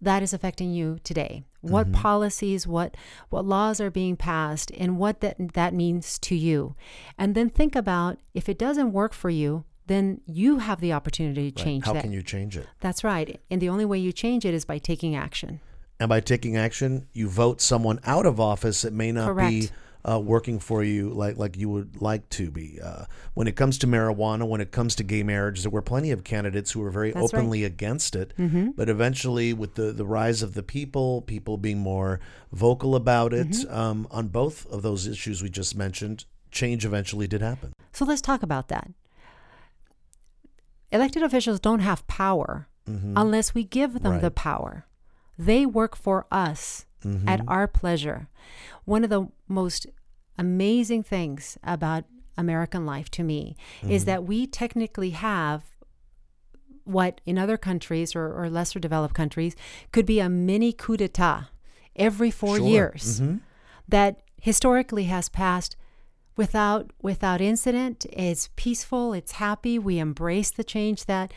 that 0.00 0.22
is 0.22 0.32
affecting 0.32 0.72
you 0.72 0.98
today. 1.04 1.42
What 1.60 1.88
Mm-hmm. 1.88 2.00
policies, 2.00 2.66
what 2.66 2.96
what 3.28 3.44
laws 3.44 3.80
are 3.82 3.90
being 3.90 4.16
passed, 4.16 4.70
and 4.78 4.96
what 4.96 5.20
that 5.20 5.36
that 5.54 5.74
means 5.74 6.18
to 6.20 6.34
you, 6.34 6.74
and 7.18 7.34
then 7.34 7.50
think 7.50 7.76
about 7.76 8.18
if 8.32 8.48
it 8.48 8.58
doesn't 8.58 8.92
work 8.92 9.12
for 9.12 9.28
you, 9.28 9.64
then 9.90 10.20
you 10.26 10.58
have 10.58 10.80
the 10.80 10.92
opportunity 10.92 11.50
to 11.50 11.64
change 11.64 11.84
How 11.84 11.94
that. 11.94 12.02
can 12.02 12.12
you 12.12 12.22
change 12.22 12.56
it? 12.56 12.66
That's 12.80 13.02
right, 13.02 13.40
and 13.50 13.60
the 13.60 13.68
only 13.68 13.84
way 13.84 13.98
you 13.98 14.12
change 14.12 14.44
it 14.44 14.54
is 14.54 14.64
by 14.64 14.78
taking 14.78 15.16
action. 15.16 15.60
And 15.98 16.08
by 16.08 16.20
taking 16.20 16.56
action, 16.56 17.06
you 17.12 17.28
vote 17.28 17.60
someone 17.60 18.00
out 18.04 18.24
of 18.24 18.38
office 18.40 18.82
that 18.82 18.92
may 18.92 19.12
not 19.12 19.36
be 19.36 19.68
uh, 20.08 20.18
working 20.18 20.58
for 20.58 20.82
you 20.82 21.10
like 21.10 21.36
like 21.36 21.56
you 21.58 21.68
would 21.68 22.00
like 22.00 22.26
to 22.30 22.50
be. 22.50 22.78
Uh, 22.82 23.04
when 23.34 23.46
it 23.46 23.56
comes 23.56 23.76
to 23.78 23.86
marijuana, 23.86 24.48
when 24.48 24.60
it 24.60 24.70
comes 24.70 24.94
to 24.94 25.02
gay 25.02 25.22
marriage, 25.22 25.62
there 25.62 25.70
were 25.70 25.82
plenty 25.82 26.10
of 26.10 26.24
candidates 26.24 26.70
who 26.70 26.80
were 26.80 26.90
very 26.90 27.10
That's 27.12 27.32
right. 27.32 27.38
openly 27.38 27.64
against 27.64 28.16
it. 28.16 28.32
But 28.76 28.88
eventually, 28.88 29.52
with 29.52 29.74
the, 29.74 29.92
the 29.92 30.06
rise 30.06 30.40
of 30.42 30.54
the 30.54 30.62
people, 30.62 31.22
people 31.22 31.58
being 31.58 31.78
more 31.78 32.20
vocal 32.52 32.94
about 32.94 33.34
it 33.34 33.68
um, 33.68 34.06
on 34.10 34.28
both 34.28 34.66
of 34.70 34.82
those 34.82 35.06
issues 35.06 35.42
we 35.42 35.50
just 35.50 35.76
mentioned, 35.76 36.24
change 36.50 36.86
eventually 36.86 37.26
did 37.26 37.42
happen. 37.42 37.72
So 37.92 38.04
let's 38.04 38.22
talk 38.22 38.42
about 38.42 38.68
that. 38.68 38.90
Elected 40.92 41.22
officials 41.22 41.60
don't 41.60 41.80
have 41.80 42.06
power 42.06 42.66
unless 43.14 43.54
we 43.54 43.62
give 43.62 44.02
them 44.02 44.20
the 44.20 44.30
Mm-hmm. 44.30 44.34
Power. 44.34 44.86
They 45.38 45.64
work 45.66 45.94
for 45.96 46.26
us 46.30 46.86
Mm-hmm. 47.04 47.28
at 47.28 47.40
our 47.48 47.66
pleasure. 47.66 48.28
One 48.84 49.04
of 49.04 49.10
the 49.10 49.28
most 49.48 49.86
amazing 50.36 51.02
things 51.02 51.56
about 51.64 52.04
American 52.36 52.84
life 52.84 53.08
to 53.12 53.22
me 53.22 53.56
Mm-hmm. 53.80 53.90
is 53.92 54.04
that 54.06 54.24
we 54.24 54.46
technically 54.46 55.10
have 55.10 55.62
what 56.84 57.20
in 57.24 57.38
other 57.38 57.56
countries 57.56 58.14
or, 58.16 58.26
or 58.34 58.50
lesser 58.50 58.78
developed 58.80 59.14
countries 59.14 59.54
could 59.92 60.04
be 60.06 60.18
a 60.20 60.28
mini 60.28 60.72
coup 60.72 60.96
d'etat 60.96 61.44
every 61.96 62.30
four 62.30 62.56
Sure. 62.56 62.66
years 62.66 63.20
Mhm. 63.20 63.40
that 63.88 64.20
historically 64.42 65.04
has 65.04 65.28
passed 65.28 65.76
without 66.36 66.90
without 67.02 67.40
incident. 67.40 68.06
It's 68.12 68.50
peaceful. 68.56 69.12
It's 69.12 69.32
happy. 69.32 69.78
We 69.78 69.98
embrace 69.98 70.50
the 70.50 70.64
change 70.64 71.06
that 71.06 71.32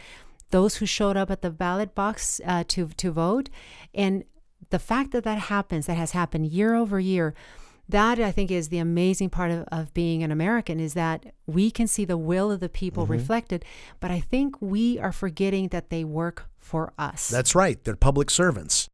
those 0.52 0.78
who 0.78 0.86
showed 0.86 1.18
up 1.18 1.32
at 1.32 1.42
the 1.42 1.50
ballot 1.50 1.96
box 1.96 2.40
uh, 2.46 2.64
to 2.70 2.88
to 2.88 3.12
vote. 3.12 3.50
And 3.94 4.24
the 4.70 4.80
fact 4.80 5.12
that 5.12 5.24
that 5.24 5.38
happens 5.40 5.86
that 5.88 5.98
has 5.98 6.12
happened 6.12 6.48
year 6.48 6.74
over 6.76 7.00
year 7.00 7.34
that 7.90 8.18
i 8.18 8.32
think 8.32 8.50
is 8.50 8.70
the 8.70 8.78
amazing 8.78 9.30
part 9.30 9.52
of, 9.52 9.66
of 9.70 9.94
being 9.94 10.24
an 10.24 10.32
american 10.32 10.80
is 10.80 10.94
that 10.94 11.34
we 11.46 11.70
can 11.70 11.86
see 11.86 12.06
the 12.06 12.18
will 12.18 12.50
of 12.50 12.62
the 12.62 12.70
people 12.70 13.06
reflected. 13.06 13.66
But 14.00 14.10
i 14.10 14.22
think 14.22 14.56
we 14.62 14.98
are 15.00 15.12
forgetting 15.12 15.68
that 15.68 15.90
they 15.90 16.06
work 16.06 16.46
for 16.60 16.94
us. 16.98 17.28
That's 17.28 17.54
right. 17.56 17.84
They're 17.84 17.98
public 17.98 18.30
servants. 18.32 18.88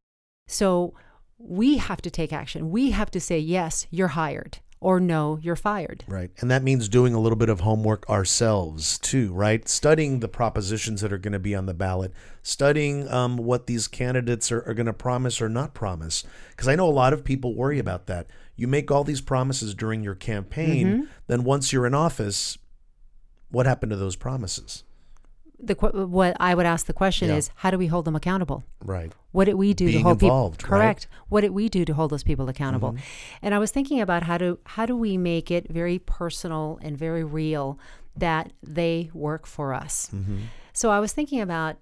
so 0.48 0.92
we 1.38 1.78
have 1.78 2.02
to 2.02 2.10
take 2.10 2.32
action. 2.32 2.70
We 2.70 2.90
have 2.90 3.10
to 3.12 3.20
say, 3.20 3.38
yes, 3.38 3.86
you're 3.90 4.08
hired, 4.08 4.58
or 4.80 4.98
no, 4.98 5.38
you're 5.42 5.56
fired. 5.56 6.04
Right. 6.08 6.30
And 6.38 6.50
that 6.50 6.62
means 6.62 6.88
doing 6.88 7.12
a 7.12 7.20
little 7.20 7.36
bit 7.36 7.50
of 7.50 7.60
homework 7.60 8.08
ourselves 8.08 8.98
too, 8.98 9.32
right? 9.32 9.68
Studying 9.68 10.20
the 10.20 10.28
propositions 10.28 11.02
that 11.02 11.12
are 11.12 11.18
going 11.18 11.34
to 11.34 11.38
be 11.38 11.54
on 11.54 11.66
the 11.66 11.74
ballot, 11.74 12.12
studying 12.42 13.06
um, 13.08 13.36
what 13.36 13.66
these 13.66 13.86
candidates 13.86 14.50
are, 14.50 14.62
are 14.66 14.74
going 14.74 14.86
to 14.86 14.92
promise 14.94 15.42
or 15.42 15.50
not 15.50 15.74
promise. 15.74 16.24
Because 16.50 16.66
I 16.66 16.76
know 16.76 16.88
a 16.88 16.90
lot 16.90 17.12
of 17.12 17.24
people 17.24 17.54
worry 17.54 17.78
about 17.78 18.06
that. 18.06 18.26
You 18.56 18.68
make 18.68 18.90
all 18.90 19.04
these 19.04 19.20
promises 19.20 19.74
during 19.74 20.02
your 20.02 20.14
campaign, 20.14 21.08
then 21.26 21.44
once 21.44 21.72
you're 21.72 21.86
in 21.86 21.94
office, 21.94 22.58
what 23.50 23.66
happened 23.66 23.90
to 23.90 23.96
those 23.96 24.16
promises? 24.16 24.84
The 25.62 25.74
what 25.74 26.36
I 26.40 26.54
would 26.54 26.66
ask 26.66 26.86
the 26.86 26.92
question 26.92 27.28
Yeah. 27.28 27.36
is, 27.36 27.50
how 27.56 27.70
do 27.70 27.78
we 27.78 27.86
hold 27.86 28.04
them 28.04 28.16
accountable? 28.16 28.64
Right. 28.84 29.12
What 29.32 29.44
did 29.44 29.54
we 29.54 29.74
do 29.74 29.92
to 29.92 29.98
hold 30.00 30.22
involved, 30.22 30.60
people 30.60 30.76
right? 30.76 30.82
correct? 30.84 31.06
What 31.28 31.42
did 31.42 31.50
we 31.50 31.68
do 31.68 31.84
to 31.84 31.94
hold 31.94 32.10
those 32.10 32.22
people 32.22 32.48
accountable? 32.48 32.92
Mm-hmm. 32.92 33.42
And 33.42 33.54
I 33.54 33.58
was 33.58 33.70
thinking 33.70 34.00
about 34.00 34.22
how 34.22 34.38
to 34.38 34.58
how 34.64 34.86
do 34.86 34.96
we 34.96 35.16
make 35.16 35.50
it 35.50 35.70
very 35.70 35.98
personal 35.98 36.78
and 36.82 36.96
very 36.96 37.24
real 37.24 37.78
that 38.16 38.52
they 38.62 39.10
work 39.12 39.46
for 39.46 39.72
us. 39.74 40.10
Mm-hmm. 40.14 40.38
So 40.72 40.90
I 40.90 40.98
was 40.98 41.12
thinking 41.12 41.40
about 41.40 41.76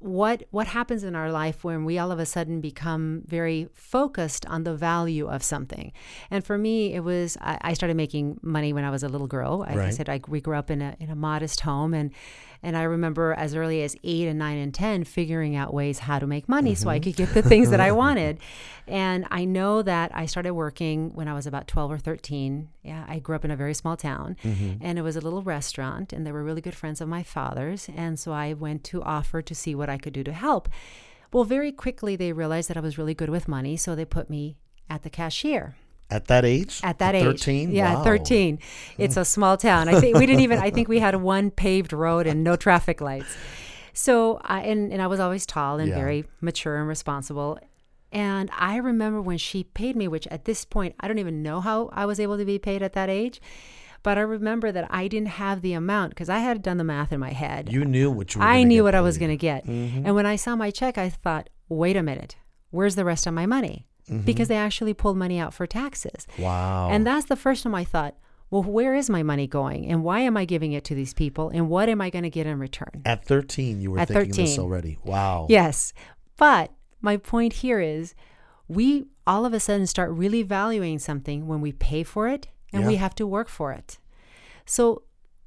what 0.00 0.44
what 0.50 0.68
happens 0.68 1.02
in 1.02 1.16
our 1.16 1.30
life 1.32 1.64
when 1.64 1.84
we 1.84 1.98
all 1.98 2.12
of 2.12 2.20
a 2.20 2.26
sudden 2.26 2.60
become 2.60 3.22
very 3.26 3.68
focused 3.74 4.46
on 4.46 4.62
the 4.62 4.72
value 4.72 5.26
of 5.26 5.42
something 5.42 5.92
and 6.30 6.44
for 6.44 6.56
me 6.56 6.94
it 6.94 7.00
was 7.00 7.36
i, 7.40 7.58
I 7.62 7.72
started 7.72 7.96
making 7.96 8.38
money 8.40 8.72
when 8.72 8.84
i 8.84 8.90
was 8.90 9.02
a 9.02 9.08
little 9.08 9.26
girl 9.26 9.58
like 9.58 9.76
i 9.76 9.90
said 9.90 10.08
I, 10.08 10.20
we 10.28 10.40
grew 10.40 10.54
up 10.54 10.70
in 10.70 10.82
a, 10.82 10.94
in 11.00 11.10
a 11.10 11.16
modest 11.16 11.62
home 11.62 11.94
and 11.94 12.12
and 12.62 12.76
i 12.76 12.82
remember 12.82 13.34
as 13.34 13.54
early 13.54 13.82
as 13.82 13.96
8 14.02 14.28
and 14.28 14.38
9 14.38 14.58
and 14.58 14.74
10 14.74 15.04
figuring 15.04 15.56
out 15.56 15.72
ways 15.72 16.00
how 16.00 16.18
to 16.18 16.26
make 16.26 16.48
money 16.48 16.74
so 16.74 16.88
i 16.88 16.96
mm-hmm. 16.96 17.04
could 17.04 17.16
get 17.16 17.34
the 17.34 17.42
things 17.42 17.70
that 17.70 17.80
i 17.80 17.88
mm-hmm. 17.88 17.96
wanted. 17.96 18.38
And 18.86 19.26
i 19.30 19.44
know 19.44 19.82
that 19.82 20.10
i 20.14 20.26
started 20.26 20.54
working 20.54 21.10
when 21.14 21.28
i 21.28 21.34
was 21.34 21.46
about 21.46 21.68
12 21.68 21.92
or 21.92 21.98
13 21.98 22.68
yeah 22.82 23.04
i 23.08 23.18
grew 23.18 23.36
up 23.36 23.44
in 23.44 23.50
a 23.50 23.56
very 23.56 23.74
small 23.74 23.96
town 23.96 24.36
mm-hmm. 24.42 24.74
and 24.80 24.98
it 24.98 25.02
was 25.02 25.16
a 25.16 25.20
little 25.20 25.42
restaurant 25.42 26.12
and 26.12 26.26
they 26.26 26.32
were 26.32 26.44
really 26.44 26.60
good 26.60 26.74
friends 26.74 27.00
of 27.00 27.08
my 27.08 27.22
father's. 27.22 27.88
And 27.94 28.18
so 28.18 28.32
i 28.32 28.52
went 28.52 28.84
to 28.84 29.02
offer 29.02 29.42
to 29.42 29.54
see 29.54 29.74
what 29.74 29.88
i 29.88 29.98
could 29.98 30.12
do 30.12 30.24
to 30.24 30.32
help. 30.32 30.68
Well 31.32 31.44
very 31.44 31.72
quickly 31.72 32.16
they 32.16 32.32
realized 32.32 32.70
that 32.70 32.76
i 32.76 32.80
was 32.80 32.98
really 32.98 33.14
good 33.14 33.30
with 33.30 33.48
money 33.48 33.76
so 33.76 33.94
they 33.94 34.04
put 34.04 34.30
me 34.30 34.56
at 34.88 35.02
the 35.02 35.10
cashier 35.10 35.76
At 36.10 36.26
that 36.28 36.44
age? 36.44 36.80
at 36.82 36.98
that 37.00 37.14
age 37.14 37.24
13? 37.24 37.70
yeah 37.70 37.94
Wow. 37.96 38.04
13 38.04 38.58
it's 38.96 39.16
a 39.16 39.24
small 39.24 39.56
town 39.56 39.88
i 39.88 40.00
think 40.00 40.16
we 40.16 40.26
didn't 40.26 40.40
even 40.42 40.58
i 40.58 40.70
think 40.70 40.88
we 40.88 40.98
had 41.00 41.16
one 41.16 41.50
paved 41.50 41.92
road 41.92 42.26
and 42.26 42.42
no 42.42 42.56
traffic 42.56 43.00
lights 43.00 43.36
so 43.92 44.40
i 44.44 44.62
and, 44.62 44.92
and 44.92 45.02
i 45.02 45.06
was 45.06 45.20
always 45.20 45.44
tall 45.46 45.78
and 45.78 45.88
Yeah. 45.90 45.96
very 45.96 46.24
mature 46.40 46.76
and 46.78 46.88
responsible 46.88 47.58
and 48.12 48.50
i 48.56 48.76
remember 48.76 49.20
when 49.20 49.38
she 49.38 49.64
paid 49.64 49.96
me 49.96 50.08
which 50.08 50.26
at 50.28 50.44
this 50.44 50.64
point 50.64 50.94
i 51.00 51.08
don't 51.08 51.18
even 51.18 51.42
know 51.42 51.60
how 51.60 51.90
i 51.92 52.06
was 52.06 52.18
able 52.20 52.38
to 52.38 52.44
be 52.44 52.58
paid 52.58 52.82
at 52.82 52.94
that 52.94 53.10
age 53.10 53.40
but 54.02 54.16
i 54.16 54.20
remember 54.22 54.72
that 54.72 54.86
i 54.90 55.08
didn't 55.08 55.28
have 55.28 55.60
the 55.60 55.72
amount 55.74 56.10
because 56.10 56.28
i 56.30 56.38
had 56.38 56.62
done 56.62 56.78
the 56.78 56.84
math 56.84 57.12
in 57.12 57.20
my 57.20 57.32
head 57.32 57.70
You 57.70 57.84
knew 57.84 58.10
what 58.10 58.34
you 58.34 58.40
were 58.40 58.46
I 58.46 58.62
knew 58.62 58.82
what 58.82 58.94
I 58.94 59.00
was 59.02 59.18
going 59.18 59.30
to 59.30 59.36
get. 59.36 59.66
Mm-hmm. 59.66 60.06
And 60.06 60.14
when 60.14 60.24
I 60.26 60.36
saw 60.36 60.56
my 60.56 60.70
check, 60.70 60.96
I 60.96 61.08
thought, 61.10 61.50
wait 61.68 61.96
a 61.96 62.02
minute, 62.02 62.36
where's 62.70 62.94
the 62.94 63.04
rest 63.04 63.26
of 63.26 63.34
my 63.34 63.44
money? 63.46 63.86
Mm-hmm. 64.08 64.20
Because 64.20 64.48
they 64.48 64.56
actually 64.56 64.94
pulled 64.94 65.16
money 65.16 65.38
out 65.38 65.54
for 65.54 65.66
taxes. 65.66 66.26
Wow. 66.38 66.88
And 66.90 67.06
that's 67.06 67.26
the 67.26 67.36
first 67.36 67.62
time 67.62 67.74
I 67.74 67.84
thought, 67.84 68.16
well, 68.50 68.62
where 68.62 68.94
is 68.94 69.10
my 69.10 69.22
money 69.22 69.46
going? 69.46 69.86
And 69.86 70.02
why 70.02 70.20
am 70.20 70.36
I 70.36 70.44
giving 70.44 70.72
it 70.72 70.84
to 70.84 70.94
these 70.94 71.12
people? 71.12 71.50
And 71.50 71.68
what 71.68 71.88
am 71.88 72.00
I 72.00 72.08
going 72.08 72.22
to 72.22 72.30
get 72.30 72.46
in 72.46 72.58
return? 72.58 73.02
At 73.04 73.26
13, 73.26 73.80
you 73.80 73.90
were 73.90 73.98
At 73.98 74.08
thinking 74.08 74.44
this 74.44 74.58
already. 74.58 74.98
Wow. 75.04 75.46
Yes. 75.50 75.92
But 76.36 76.72
my 77.00 77.18
point 77.18 77.54
here 77.54 77.80
is 77.80 78.14
we 78.66 79.06
all 79.26 79.44
of 79.44 79.52
a 79.52 79.60
sudden 79.60 79.86
start 79.86 80.10
really 80.10 80.42
valuing 80.42 80.98
something 80.98 81.46
when 81.46 81.60
we 81.60 81.72
pay 81.72 82.02
for 82.02 82.28
it 82.28 82.48
and 82.72 82.86
we 82.86 82.96
have 82.96 83.14
to 83.16 83.26
work 83.26 83.48
for 83.48 83.72
it. 83.72 83.98
So 84.66 85.02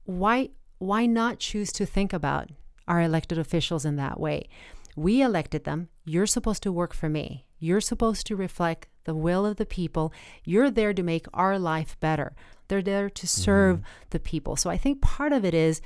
why 0.06 0.50
why 0.80 1.06
not 1.06 1.38
choose 1.38 1.72
to 1.74 1.86
think 1.86 2.12
about 2.12 2.50
our 2.88 3.02
elected 3.02 3.38
officials 3.38 3.86
in 3.86 3.96
that 3.98 4.20
way? 4.20 4.48
We 4.96 5.22
elected 5.22 5.64
them. 5.64 5.90
You're 6.06 6.26
supposed 6.26 6.64
to 6.64 6.72
work 6.72 6.94
for 6.94 7.08
me. 7.08 7.46
You're 7.62 7.80
supposed 7.80 8.28
to 8.28 8.36
reflect 8.36 8.88
the 9.06 9.16
will 9.16 9.46
of 9.46 9.56
the 9.56 9.66
people. 9.66 10.12
You're 10.44 10.70
there 10.70 10.94
to 10.94 11.04
make 11.04 11.28
our 11.34 11.58
life 11.58 11.96
better. 12.02 12.34
They're 12.68 12.82
there 12.82 13.10
to 13.10 13.28
serve 13.28 13.78
mm-hmm. 13.78 13.86
the 14.10 14.20
people. 14.20 14.56
So 14.56 14.70
I 14.70 14.78
think 14.78 15.02
part 15.02 15.32
of 15.32 15.46
it 15.46 15.54
is 15.54 15.82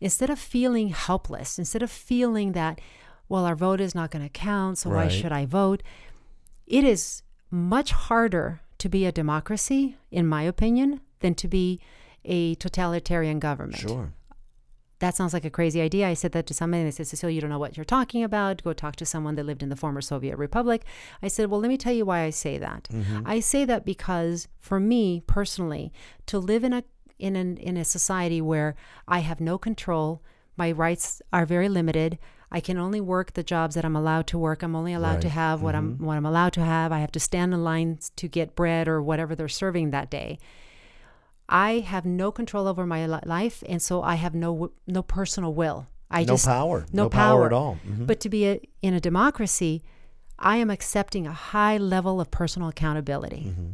instead 0.00 0.30
of 0.30 0.38
feeling 0.38 0.88
helpless, 0.88 1.58
instead 1.58 1.82
of 1.82 1.90
feeling 1.90 2.52
that, 2.52 2.80
well, 3.28 3.46
our 3.46 3.54
vote 3.54 3.80
is 3.80 3.94
not 3.94 4.10
going 4.10 4.24
to 4.24 4.28
count, 4.28 4.78
so 4.78 4.90
why 4.90 5.08
should 5.08 5.32
I 5.32 5.46
vote? 5.46 5.82
It 6.66 6.84
is 6.84 7.22
much 7.50 7.92
harder 7.92 8.60
to 8.78 8.88
be 8.88 9.06
a 9.06 9.12
democracy, 9.12 9.96
in 10.10 10.26
my 10.26 10.42
opinion, 10.42 11.00
than 11.20 11.34
to 11.36 11.46
be 11.46 11.80
a 12.24 12.56
totalitarian 12.56 13.38
government. 13.38 13.82
Sure. 13.82 14.12
That 15.02 15.16
sounds 15.16 15.34
like 15.34 15.44
a 15.44 15.50
crazy 15.50 15.80
idea. 15.80 16.06
I 16.06 16.14
said 16.14 16.30
that 16.30 16.46
to 16.46 16.54
somebody 16.54 16.82
and 16.82 16.86
they 16.86 16.94
said, 16.94 17.08
Cecilia, 17.08 17.34
you 17.34 17.40
don't 17.40 17.50
know 17.50 17.58
what 17.58 17.76
you're 17.76 17.84
talking 17.84 18.22
about. 18.22 18.62
Go 18.62 18.72
talk 18.72 18.94
to 18.96 19.04
someone 19.04 19.34
that 19.34 19.44
lived 19.44 19.60
in 19.60 19.68
the 19.68 19.74
former 19.74 20.00
Soviet 20.00 20.36
Republic. 20.36 20.84
I 21.20 21.26
said, 21.26 21.50
Well, 21.50 21.58
let 21.58 21.70
me 21.70 21.76
tell 21.76 21.92
you 21.92 22.04
why 22.04 22.20
I 22.20 22.30
say 22.30 22.56
that. 22.58 22.84
Mm-hmm. 22.84 23.22
I 23.26 23.40
say 23.40 23.64
that 23.64 23.84
because 23.84 24.46
for 24.60 24.78
me 24.78 25.24
personally, 25.26 25.92
to 26.26 26.38
live 26.38 26.62
in 26.62 26.72
a 26.72 26.84
in 27.18 27.34
an, 27.34 27.56
in 27.56 27.76
a 27.76 27.84
society 27.84 28.40
where 28.40 28.76
I 29.08 29.18
have 29.18 29.40
no 29.40 29.58
control, 29.58 30.22
my 30.56 30.70
rights 30.70 31.20
are 31.32 31.46
very 31.46 31.68
limited. 31.68 32.16
I 32.52 32.60
can 32.60 32.78
only 32.78 33.00
work 33.00 33.32
the 33.32 33.42
jobs 33.42 33.74
that 33.74 33.84
I'm 33.84 33.96
allowed 33.96 34.28
to 34.28 34.38
work. 34.38 34.62
I'm 34.62 34.76
only 34.76 34.92
allowed 34.92 35.20
to 35.22 35.28
have 35.30 35.62
what 35.62 35.74
I'm 35.74 35.94
mm-hmm. 35.94 36.06
what 36.06 36.16
I'm 36.16 36.26
allowed 36.26 36.52
to 36.52 36.64
have. 36.64 36.92
I 36.92 37.00
have 37.00 37.12
to 37.12 37.20
stand 37.20 37.52
in 37.52 37.64
lines 37.64 38.12
to 38.14 38.28
get 38.28 38.54
bread 38.54 38.86
or 38.86 39.02
whatever 39.02 39.34
they're 39.34 39.48
serving 39.48 39.90
that 39.90 40.10
day. 40.10 40.38
I 41.52 41.80
have 41.80 42.06
no 42.06 42.32
control 42.32 42.66
over 42.66 42.86
my 42.86 43.04
life, 43.04 43.62
and 43.68 43.82
so 43.82 44.02
I 44.02 44.14
have 44.14 44.34
no 44.34 44.72
no 44.86 45.02
personal 45.02 45.52
will. 45.52 45.86
I 46.10 46.20
no 46.20 46.34
just 46.34 46.46
power. 46.46 46.86
no, 46.92 47.10
power. 47.10 47.44
at 47.46 47.52
all. 47.52 47.78
Mhm. 47.86 48.06
But 48.06 48.20
to 48.20 48.28
be 48.30 48.48
a, 48.48 48.60
in 48.80 48.94
a 48.94 49.00
democracy, 49.00 49.82
I 50.38 50.56
am 50.56 50.70
accepting 50.70 51.26
a 51.26 51.32
high 51.32 51.76
level 51.76 52.20
of 52.20 52.30
personal 52.30 52.68
accountability. 52.68 53.44
Mm-hmm. 53.48 53.70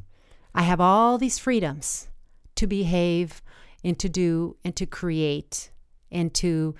I 0.54 0.62
have 0.62 0.80
all 0.80 1.18
these 1.18 1.38
freedoms 1.38 2.08
to 2.56 2.66
behave 2.66 3.42
and 3.84 3.96
to 4.00 4.08
do 4.08 4.56
and 4.64 4.74
to 4.74 4.84
create 4.84 5.70
and 6.10 6.34
to 6.34 6.74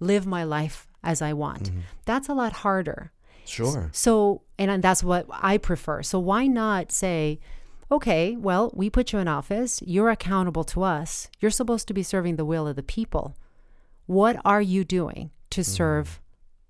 live 0.00 0.26
my 0.26 0.42
life 0.42 0.88
as 1.04 1.22
I 1.22 1.32
want. 1.32 1.70
Mm-hmm. 1.70 1.80
That's 2.04 2.28
a 2.28 2.34
lot 2.34 2.52
harder. 2.52 3.12
Sure. 3.44 3.90
So, 3.92 4.42
and 4.58 4.82
that's 4.82 5.04
what 5.04 5.26
I 5.30 5.58
prefer. 5.58 6.02
So, 6.02 6.18
why 6.18 6.46
not 6.46 6.92
say, 6.92 7.38
okay, 7.92 8.36
well, 8.36 8.72
we 8.74 8.88
put 8.88 9.12
you 9.12 9.18
in 9.18 9.28
office, 9.28 9.82
you're 9.84 10.08
accountable 10.08 10.64
to 10.64 10.82
us, 10.82 11.28
you're 11.40 11.50
supposed 11.50 11.86
to 11.86 11.94
be 11.94 12.02
serving 12.02 12.36
the 12.36 12.44
will 12.44 12.66
of 12.66 12.74
the 12.74 12.82
people. 12.82 13.36
What 14.06 14.36
are 14.46 14.62
you 14.62 14.82
doing 14.82 15.30
to 15.50 15.60
mm-hmm. 15.60 15.70
serve 15.70 16.20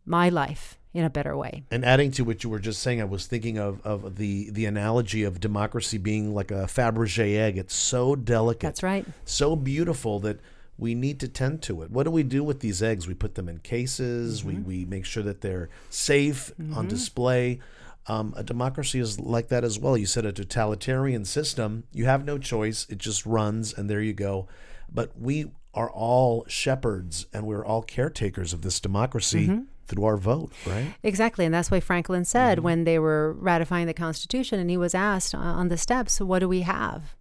my 0.05 0.29
life 0.29 0.79
in 0.93 1.05
a 1.05 1.11
better 1.11 1.37
way? 1.37 1.63
And 1.71 1.85
adding 1.85 2.11
to 2.13 2.25
what 2.25 2.43
you 2.43 2.51
were 2.51 2.59
just 2.59 2.83
saying, 2.83 3.01
I 3.01 3.05
was 3.05 3.27
thinking 3.27 3.57
of, 3.57 3.81
of 3.87 4.17
the, 4.17 4.51
the 4.51 4.67
analogy 4.67 5.23
of 5.23 5.39
democracy 5.39 5.97
being 5.97 6.35
like 6.35 6.51
a 6.51 6.65
Fabergé 6.65 7.37
egg. 7.39 7.57
It's 7.57 7.75
so 7.75 8.17
delicate. 8.17 8.67
That's 8.67 8.83
right. 8.83 9.07
so 9.25 9.55
beautiful 9.55 10.19
that 10.21 10.41
we 10.77 10.97
need 10.97 11.21
to 11.21 11.29
tend 11.29 11.63
to 11.63 11.83
it. 11.83 11.91
What 11.93 12.03
do 12.03 12.11
we 12.11 12.25
do 12.25 12.43
with 12.43 12.59
these 12.59 12.83
eggs? 12.83 13.07
We 13.07 13.15
put 13.15 13.37
them 13.37 13.49
in 13.49 13.59
cases. 13.59 14.45
We, 14.45 14.55
mm-hmm. 14.55 14.65
we 14.65 14.85
make 14.87 15.05
sure 15.05 15.23
that 15.23 15.41
they're 15.41 15.69
safe 15.89 16.51
on 16.59 16.67
mm-hmm. 16.67 16.89
display. 16.89 17.61
Um, 18.09 18.35
a 18.37 18.43
democracy 18.43 18.99
is 18.99 19.21
like 19.21 19.49
that 19.49 19.63
as 19.63 19.79
well. 19.79 19.97
You 19.97 20.07
said 20.07 20.25
a 20.27 20.33
totalitarian 20.33 21.25
system. 21.25 21.85
You 21.93 22.07
have 22.07 22.25
no 22.25 22.37
choice. 22.39 22.87
It 22.89 22.99
just 22.99 23.25
runs, 23.25 23.73
and 23.73 23.89
there 23.89 24.01
you 24.03 24.13
go. 24.13 24.49
But 24.93 25.13
we 25.19 25.53
are 25.73 25.91
all 25.91 26.45
shepherds, 26.49 27.27
and 27.33 27.47
we're 27.47 27.65
all 27.65 27.83
caretakers 27.83 28.53
of 28.53 28.63
this 28.63 28.81
democracy 28.81 29.61
through 29.87 30.05
our 30.05 30.17
vote, 30.17 30.53
right? 30.67 30.95
Exactly. 31.03 31.45
And 31.45 31.55
that's 31.55 31.71
why 31.71 31.81
Franklin 31.81 32.25
said 32.25 32.61
when 32.61 32.85
they 32.85 32.99
were 32.99 33.33
ratifying 33.35 33.87
the 33.87 33.95
Constitution 33.95 34.59
and 34.59 34.71
he 34.71 34.77
was 34.77 34.95
asked 34.95 35.35
uh, 35.35 35.39
on 35.39 35.69
the 35.69 35.77
steps, 35.77 36.21
what 36.21 36.41
do 36.41 36.49
we 36.49 36.63
have? 36.63 37.15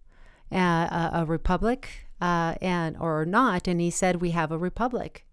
Uh, 0.50 0.56
a, 0.56 1.10
a 1.14 1.24
republic 1.24 2.06
uh, 2.20 2.54
and 2.60 2.96
or 2.98 3.24
not? 3.24 3.66
And 3.66 3.80
he 3.80 3.90
said, 3.90 4.20
we 4.20 4.30
have 4.30 4.52
a 4.52 4.58
republic 4.58 5.24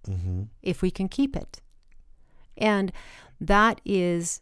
if 0.62 0.82
we 0.82 0.91
can 0.91 1.08
keep 1.10 1.36
it. 1.36 1.62
And 2.58 2.91
that 3.39 3.79
is 3.86 4.41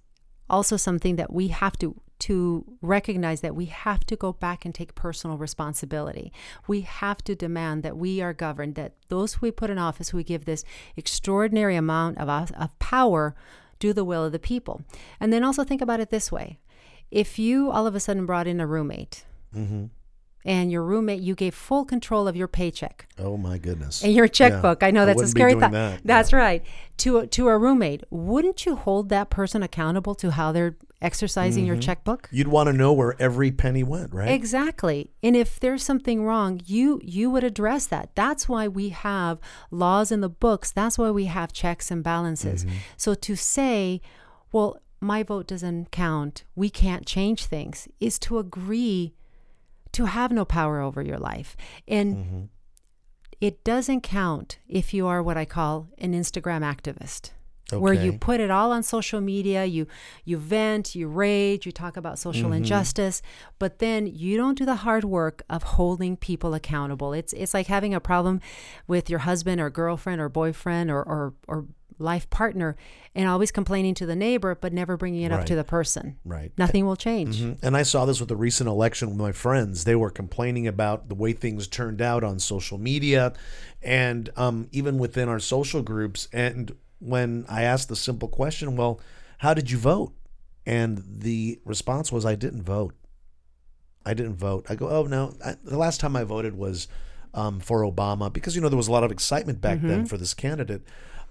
also 0.49 0.77
something 0.77 1.15
that 1.15 1.31
we 1.31 1.49
have 1.49 1.77
to 1.79 1.99
to 2.19 2.65
recognize 2.81 3.41
that 3.41 3.55
we 3.55 3.65
have 3.65 4.03
to 4.03 4.15
go 4.15 4.33
back 4.33 4.65
and 4.65 4.73
take 4.73 4.95
personal 4.95 5.37
responsibility. 5.37 6.33
We 6.67 6.81
have 6.81 7.23
to 7.25 7.35
demand 7.35 7.83
that 7.83 7.95
we 7.95 8.21
are 8.21 8.33
governed, 8.33 8.73
that 8.73 8.93
those 9.09 9.39
we 9.39 9.51
put 9.51 9.69
in 9.69 9.77
office, 9.77 10.09
who 10.09 10.17
we 10.17 10.23
give 10.23 10.45
this 10.45 10.63
extraordinary 10.95 11.75
amount 11.75 12.17
of, 12.17 12.51
of 12.53 12.79
power, 12.79 13.35
do 13.77 13.93
the 13.93 14.03
will 14.03 14.23
of 14.23 14.31
the 14.31 14.39
people. 14.39 14.81
And 15.19 15.31
then 15.31 15.43
also 15.43 15.63
think 15.63 15.81
about 15.81 15.99
it 15.99 16.09
this 16.09 16.31
way 16.31 16.57
if 17.11 17.39
you 17.39 17.71
all 17.71 17.87
of 17.87 17.95
a 17.95 17.99
sudden 17.99 18.25
brought 18.25 18.47
in 18.47 18.59
a 18.59 18.67
roommate 18.67 19.23
mm-hmm. 19.55 19.85
And 20.45 20.71
your 20.71 20.83
roommate, 20.83 21.21
you 21.21 21.35
gave 21.35 21.53
full 21.53 21.83
control 21.85 22.27
of 22.27 22.35
your 22.35 22.47
paycheck, 22.47 23.07
Oh 23.19 23.35
my 23.37 23.57
goodness. 23.57 24.03
and 24.03 24.13
your 24.13 24.27
checkbook. 24.27 24.81
I 24.83 24.91
know 24.91 25.05
that's 25.05 25.21
a 25.21 25.27
scary 25.27 25.53
thought. 25.55 25.71
that, 25.71 26.01
That's 26.05 26.31
right. 26.31 26.63
To 26.97 27.17
a, 27.19 27.27
to 27.27 27.47
a 27.49 27.57
roommate, 27.57 28.03
wouldn't 28.09 28.65
you 28.65 28.75
hold 28.75 29.09
that 29.09 29.29
person 29.29 29.61
accountable 29.61 30.15
to 30.15 30.31
how 30.31 30.51
they're 30.51 30.75
exercising 31.01 31.63
Mm-hmm. 31.63 31.73
your 31.73 31.81
checkbook? 31.81 32.27
You'd 32.31 32.47
want 32.47 32.67
to 32.67 32.73
know 32.73 32.91
where 32.93 33.15
every 33.21 33.51
penny 33.51 33.83
went, 33.83 34.13
right? 34.13 34.29
Exactly. 34.29 35.11
And 35.21 35.35
if 35.35 35.59
there's 35.59 35.83
something 35.83 36.23
wrong, 36.23 36.61
you 36.65 36.99
you 37.03 37.29
would 37.29 37.43
address 37.43 37.85
that. 37.87 38.11
That's 38.15 38.47
why 38.49 38.67
we 38.67 38.89
have 38.89 39.39
laws 39.69 40.11
in 40.11 40.21
the 40.21 40.29
books. 40.29 40.71
That's 40.71 40.97
why 40.97 41.11
we 41.11 41.25
have 41.25 41.51
checks 41.53 41.91
and 41.91 42.03
balances. 42.03 42.63
Mm-hmm. 42.65 42.75
So 42.95 43.13
to 43.13 43.35
say, 43.35 44.01
well, 44.51 44.79
my 44.99 45.21
vote 45.21 45.45
doesn't 45.45 45.91
count, 45.91 46.45
we 46.55 46.69
can't 46.71 47.05
change 47.05 47.45
things, 47.45 47.87
is 47.99 48.17
to 48.19 48.39
agree 48.39 49.13
to 49.93 50.05
have 50.05 50.31
no 50.31 50.45
power 50.45 50.81
over 50.81 51.01
your 51.01 51.17
life. 51.19 51.55
And 51.87 52.15
Mm-hmm. 52.15 52.43
it 53.41 53.63
doesn't 53.63 54.01
count 54.01 54.57
if 54.67 54.93
you 54.93 55.07
are 55.07 55.21
what 55.21 55.37
I 55.37 55.45
call 55.45 55.87
an 55.99 56.13
Instagram 56.13 56.61
activist. 56.63 57.31
Where 57.81 57.93
you 58.05 58.13
put 58.13 58.39
it 58.39 58.49
all 58.49 58.71
on 58.71 58.81
social 58.81 59.19
media, 59.19 59.65
you 59.65 59.87
you 60.23 60.37
vent, 60.37 60.95
you 60.95 61.09
rage, 61.09 61.65
you 61.65 61.73
talk 61.73 61.97
about 61.97 62.17
social 62.17 62.45
Mm-hmm. 62.49 62.59
injustice, 62.59 63.21
but 63.59 63.79
then 63.79 64.07
you 64.07 64.37
don't 64.37 64.57
do 64.57 64.63
the 64.63 64.77
hard 64.77 65.03
work 65.03 65.43
of 65.49 65.63
holding 65.63 66.15
people 66.15 66.53
accountable. 66.53 67.11
It's 67.11 67.33
it's 67.33 67.53
like 67.53 67.67
having 67.67 67.93
a 67.93 67.99
problem 67.99 68.39
with 68.87 69.09
your 69.09 69.19
husband 69.19 69.59
or 69.59 69.69
girlfriend 69.69 70.21
or 70.21 70.29
boyfriend 70.29 70.89
or 70.89 71.03
or 71.03 71.33
or, 71.49 71.65
life 71.99 72.29
partner 72.29 72.75
and 73.15 73.27
always 73.27 73.51
complaining 73.51 73.93
to 73.95 74.05
the 74.05 74.15
neighbor, 74.15 74.55
but 74.55 74.71
never 74.73 74.97
bringing 74.97 75.23
it 75.23 75.31
up 75.31 75.45
to 75.45 75.55
the 75.55 75.63
person. 75.63 76.17
Right. 76.23 76.51
Nothing 76.57 76.85
will 76.85 76.95
change. 76.95 77.41
Mhm. 77.41 77.57
And 77.63 77.75
I 77.75 77.83
saw 77.83 78.05
this 78.05 78.19
with 78.19 78.29
the 78.29 78.35
recent 78.35 78.69
election 78.69 79.09
with 79.09 79.17
my 79.17 79.31
friends. 79.31 79.83
They 79.83 79.95
were 79.95 80.11
complaining 80.11 80.67
about 80.67 81.09
the 81.09 81.15
way 81.15 81.33
things 81.33 81.67
turned 81.67 82.01
out 82.01 82.23
on 82.23 82.39
social 82.39 82.77
media 82.77 83.33
and 83.81 84.29
um, 84.35 84.67
even 84.71 84.97
within 84.97 85.29
our 85.29 85.39
social 85.39 85.81
groups. 85.81 86.27
And 86.31 86.75
when 86.99 87.45
I 87.49 87.63
asked 87.63 87.89
the 87.89 87.95
simple 87.95 88.27
question, 88.27 88.75
well, 88.75 88.99
how 89.39 89.53
did 89.53 89.71
you 89.71 89.77
vote? 89.77 90.13
And 90.65 91.03
the 91.07 91.59
response 91.63 92.11
was, 92.11 92.25
I 92.25 92.35
didn't 92.35 92.63
vote. 92.63 92.93
I 94.05 94.13
didn't 94.13 94.35
vote. 94.35 94.65
I 94.69 94.75
go, 94.75 94.89
oh, 94.89 95.03
no. 95.03 95.33
I, 95.45 95.55
the 95.63 95.77
last 95.77 95.99
time 95.99 96.15
I 96.15 96.23
voted 96.23 96.57
was 96.57 96.87
um, 97.33 97.59
for 97.59 97.81
Obama 97.81 98.31
because, 98.31 98.55
you 98.55 98.61
know, 98.61 98.69
there 98.69 98.77
was 98.77 98.87
a 98.87 98.91
lot 98.91 99.03
of 99.03 99.11
excitement 99.11 99.61
back 99.61 99.81
then 99.81 100.05
for 100.05 100.17
this 100.17 100.33
candidate. 100.33 100.81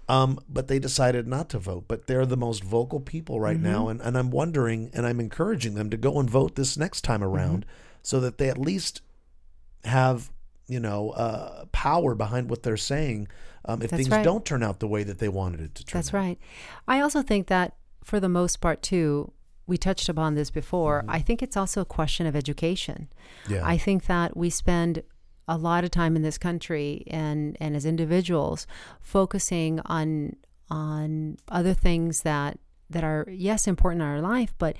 Um, 0.09 0.39
but 0.49 0.69
they 0.69 0.79
decided 0.79 1.27
not 1.27 1.49
to 1.51 1.59
vote. 1.59 1.87
But 1.89 2.07
they're 2.07 2.27
the 2.27 2.37
most 2.37 2.63
vocal 2.63 3.01
people 3.01 3.41
right 3.41 3.59
now. 3.59 3.89
And, 3.89 4.01
and 4.01 4.17
I'm 4.17 4.31
wondering 4.31 4.91
and 4.95 5.05
I'm 5.05 5.19
encouraging 5.19 5.75
them 5.75 5.91
to 5.91 5.97
go 5.97 6.21
and 6.21 6.31
vote 6.31 6.55
this 6.55 6.77
next 6.77 7.03
time 7.03 7.25
around 7.25 7.67
so 8.03 8.21
that 8.21 8.39
they 8.39 8.49
at 8.49 8.57
least 8.57 9.03
have, 9.85 10.31
you 10.69 10.79
know, 10.79 11.11
uh, 11.11 11.65
power 11.73 12.15
behind 12.15 12.49
what 12.49 12.63
they're 12.63 12.77
saying 12.77 13.27
um, 13.67 13.83
if 13.83 13.91
That's 13.91 14.03
things 14.05 14.11
right. 14.11 14.25
don't 14.25 14.45
turn 14.45 14.63
out 14.63 14.79
the 14.81 14.87
way 14.87 15.03
that 15.03 15.19
they 15.19 15.29
wanted 15.29 15.61
it 15.61 15.75
to 15.75 15.85
turn 15.85 15.99
That's 15.99 16.15
out. 16.15 16.19
right. 16.19 16.39
I 16.87 17.01
also 17.01 17.23
think 17.23 17.49
that 17.49 17.75
for 18.05 18.21
the 18.21 18.29
most 18.29 18.61
part, 18.61 18.83
too, 18.83 19.33
we 19.67 19.77
touched 19.77 20.09
upon 20.09 20.35
this 20.37 20.51
before. 20.51 21.05
I 21.09 21.19
think 21.19 21.43
it's 21.43 21.57
also 21.57 21.81
a 21.81 21.85
question 21.85 22.27
of 22.27 22.37
education. 22.37 23.09
Yeah. 23.49 23.67
I 23.67 23.77
think 23.77 24.07
that 24.07 24.37
we 24.37 24.49
spend 24.51 25.03
a 25.49 25.57
lot 25.57 25.85
of 25.85 25.91
time 25.91 26.17
in 26.17 26.23
this 26.23 26.38
country 26.38 27.05
and, 27.09 27.57
and 27.61 27.76
as 27.76 27.87
individuals 27.87 28.67
focusing 29.00 29.81
on 29.87 30.37
on 30.69 31.37
other 31.49 31.73
things 31.73 32.23
that 32.23 32.59
that 32.91 33.05
are 33.05 33.26
yes 33.31 33.67
important 33.67 34.03
in 34.03 34.09
our 34.09 34.21
life, 34.21 34.55
but 34.59 34.76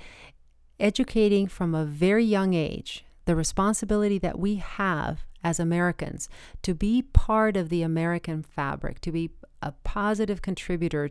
educating 0.79 1.47
from 1.47 1.73
a 1.73 1.85
very 1.85 2.23
young 2.23 2.53
age 2.53 3.05
the 3.25 3.35
responsibility 3.35 4.17
that 4.17 4.39
we 4.39 4.55
have 4.55 5.25
as 5.43 5.59
Americans 5.59 6.29
to 6.61 6.73
be 6.73 7.01
part 7.01 7.57
of 7.57 7.69
the 7.69 7.83
American 7.83 8.41
fabric, 8.41 8.99
to 9.01 9.11
be 9.11 9.31
a 9.61 9.71
positive 9.83 10.41
contributor 10.41 11.09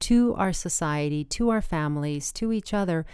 to 0.00 0.34
our 0.34 0.52
society, 0.52 1.24
to 1.24 1.50
our 1.50 1.62
families, 1.62 2.32
to 2.32 2.52
each 2.52 2.74
other. 2.74 3.06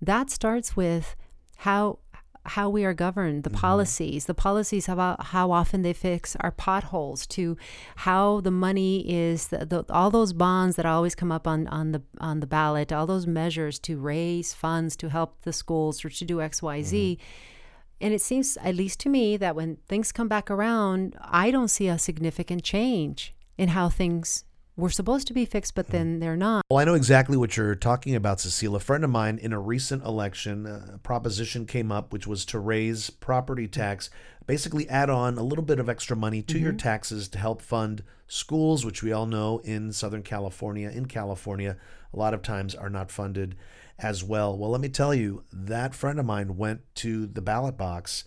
That 0.00 0.30
starts 0.30 0.76
with 0.76 1.16
how 1.58 1.98
how 2.46 2.68
we 2.68 2.84
are 2.84 2.94
governed, 2.94 3.42
the 3.42 3.50
mm-hmm. 3.50 3.58
policies, 3.58 4.26
the 4.26 4.34
policies 4.34 4.88
about 4.88 5.26
how 5.26 5.50
often 5.50 5.82
they 5.82 5.92
fix 5.92 6.36
our 6.40 6.50
potholes, 6.50 7.26
to 7.26 7.56
how 7.96 8.40
the 8.40 8.50
money 8.50 9.00
is, 9.10 9.48
the, 9.48 9.64
the, 9.64 9.84
all 9.90 10.10
those 10.10 10.32
bonds 10.32 10.76
that 10.76 10.86
always 10.86 11.14
come 11.14 11.32
up 11.32 11.46
on, 11.46 11.66
on 11.68 11.92
the 11.92 12.02
on 12.20 12.40
the 12.40 12.46
ballot, 12.46 12.92
all 12.92 13.06
those 13.06 13.26
measures 13.26 13.78
to 13.78 13.98
raise 13.98 14.52
funds 14.52 14.96
to 14.96 15.08
help 15.08 15.40
the 15.42 15.52
schools 15.52 16.04
or 16.04 16.10
to 16.10 16.24
do 16.24 16.40
X, 16.40 16.62
Y, 16.62 16.82
Z. 16.82 17.18
Mm-hmm. 17.18 18.04
And 18.04 18.12
it 18.12 18.20
seems, 18.20 18.58
at 18.58 18.74
least 18.74 19.00
to 19.00 19.08
me, 19.08 19.36
that 19.38 19.56
when 19.56 19.76
things 19.88 20.12
come 20.12 20.28
back 20.28 20.50
around, 20.50 21.16
I 21.20 21.50
don't 21.50 21.68
see 21.68 21.88
a 21.88 21.98
significant 21.98 22.62
change 22.62 23.34
in 23.56 23.68
how 23.68 23.88
things 23.88 24.44
were 24.76 24.90
supposed 24.90 25.26
to 25.28 25.32
be 25.32 25.44
fixed, 25.44 25.74
but 25.74 25.88
then 25.88 26.18
they're 26.20 26.36
not. 26.36 26.64
Well, 26.68 26.78
I 26.78 26.84
know 26.84 26.94
exactly 26.94 27.36
what 27.36 27.56
you're 27.56 27.74
talking 27.74 28.14
about, 28.14 28.40
Cecile. 28.40 28.76
A 28.76 28.80
friend 28.80 29.04
of 29.04 29.10
mine 29.10 29.38
in 29.38 29.52
a 29.52 29.60
recent 29.60 30.04
election, 30.04 30.66
uh, 30.66 30.92
a 30.94 30.98
proposition 30.98 31.66
came 31.66 31.92
up 31.92 32.12
which 32.12 32.26
was 32.26 32.44
to 32.46 32.58
raise 32.58 33.10
property 33.10 33.68
tax, 33.68 34.10
basically 34.46 34.88
add 34.88 35.10
on 35.10 35.38
a 35.38 35.42
little 35.42 35.64
bit 35.64 35.78
of 35.78 35.88
extra 35.88 36.16
money 36.16 36.42
to 36.42 36.58
your 36.58 36.72
mm-hmm. 36.72 36.78
taxes 36.78 37.28
to 37.28 37.38
help 37.38 37.62
fund 37.62 38.02
schools, 38.26 38.84
which 38.84 39.02
we 39.02 39.12
all 39.12 39.26
know 39.26 39.58
in 39.64 39.92
Southern 39.92 40.22
California, 40.22 40.90
in 40.90 41.06
California, 41.06 41.76
a 42.12 42.18
lot 42.18 42.34
of 42.34 42.42
times 42.42 42.74
are 42.74 42.90
not 42.90 43.10
funded 43.10 43.56
as 43.98 44.24
well. 44.24 44.56
Well, 44.56 44.70
let 44.70 44.80
me 44.80 44.88
tell 44.88 45.14
you, 45.14 45.44
that 45.52 45.94
friend 45.94 46.18
of 46.18 46.26
mine 46.26 46.56
went 46.56 46.80
to 46.96 47.26
the 47.26 47.42
ballot 47.42 47.76
box 47.76 48.24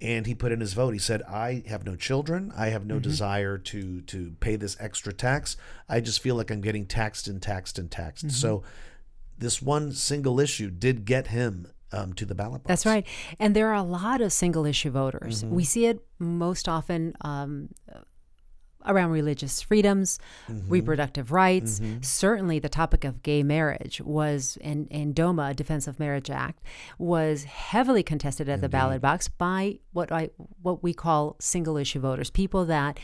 and 0.00 0.26
he 0.26 0.34
put 0.34 0.52
in 0.52 0.60
his 0.60 0.74
vote. 0.74 0.92
He 0.92 0.98
said, 0.98 1.22
"I 1.22 1.62
have 1.66 1.84
no 1.84 1.96
children. 1.96 2.52
I 2.56 2.68
have 2.68 2.84
no 2.84 2.98
desire 2.98 3.58
to 3.58 4.00
to 4.02 4.32
pay 4.40 4.56
this 4.56 4.76
extra 4.78 5.12
tax. 5.12 5.56
I 5.88 6.00
just 6.00 6.20
feel 6.20 6.34
like 6.34 6.50
I'm 6.50 6.60
getting 6.60 6.86
taxed 6.86 7.28
and 7.28 7.40
taxed 7.40 7.78
and 7.78 7.90
taxed." 7.90 8.30
So, 8.30 8.62
this 9.38 9.62
one 9.62 9.92
single 9.92 10.40
issue 10.40 10.70
did 10.70 11.04
get 11.04 11.28
him 11.28 11.68
um, 11.92 12.12
to 12.14 12.26
the 12.26 12.34
ballot 12.34 12.62
box. 12.62 12.68
That's 12.68 12.86
right. 12.86 13.06
And 13.38 13.54
there 13.54 13.68
are 13.68 13.74
a 13.74 13.82
lot 13.82 14.20
of 14.20 14.32
single 14.32 14.66
issue 14.66 14.90
voters. 14.90 15.44
We 15.44 15.64
see 15.64 15.86
it 15.86 16.04
most 16.18 16.68
often 16.68 17.14
um, 17.20 17.70
around 18.84 19.10
religious 19.10 19.60
freedoms, 19.62 20.18
mm-hmm. 20.48 20.68
reproductive 20.68 21.32
rights. 21.32 21.80
Mm-hmm. 21.80 22.02
Certainly, 22.02 22.58
the 22.60 22.68
topic 22.68 23.04
of 23.04 23.22
gay 23.22 23.42
marriage 23.42 24.00
was, 24.00 24.58
and, 24.60 24.88
and 24.90 25.14
DOMA, 25.14 25.54
Defense 25.54 25.86
of 25.86 25.98
Marriage 25.98 26.30
Act, 26.30 26.62
was 26.98 27.44
heavily 27.44 28.02
contested 28.02 28.48
at 28.48 28.60
the 28.60 28.68
ballot 28.68 29.00
box 29.00 29.28
by 29.28 29.78
what 29.92 30.12
I 30.12 30.30
what 30.62 30.82
we 30.82 30.92
call 30.92 31.36
single 31.40 31.76
issue 31.76 32.00
voters, 32.00 32.30
people 32.30 32.64
that 32.66 32.98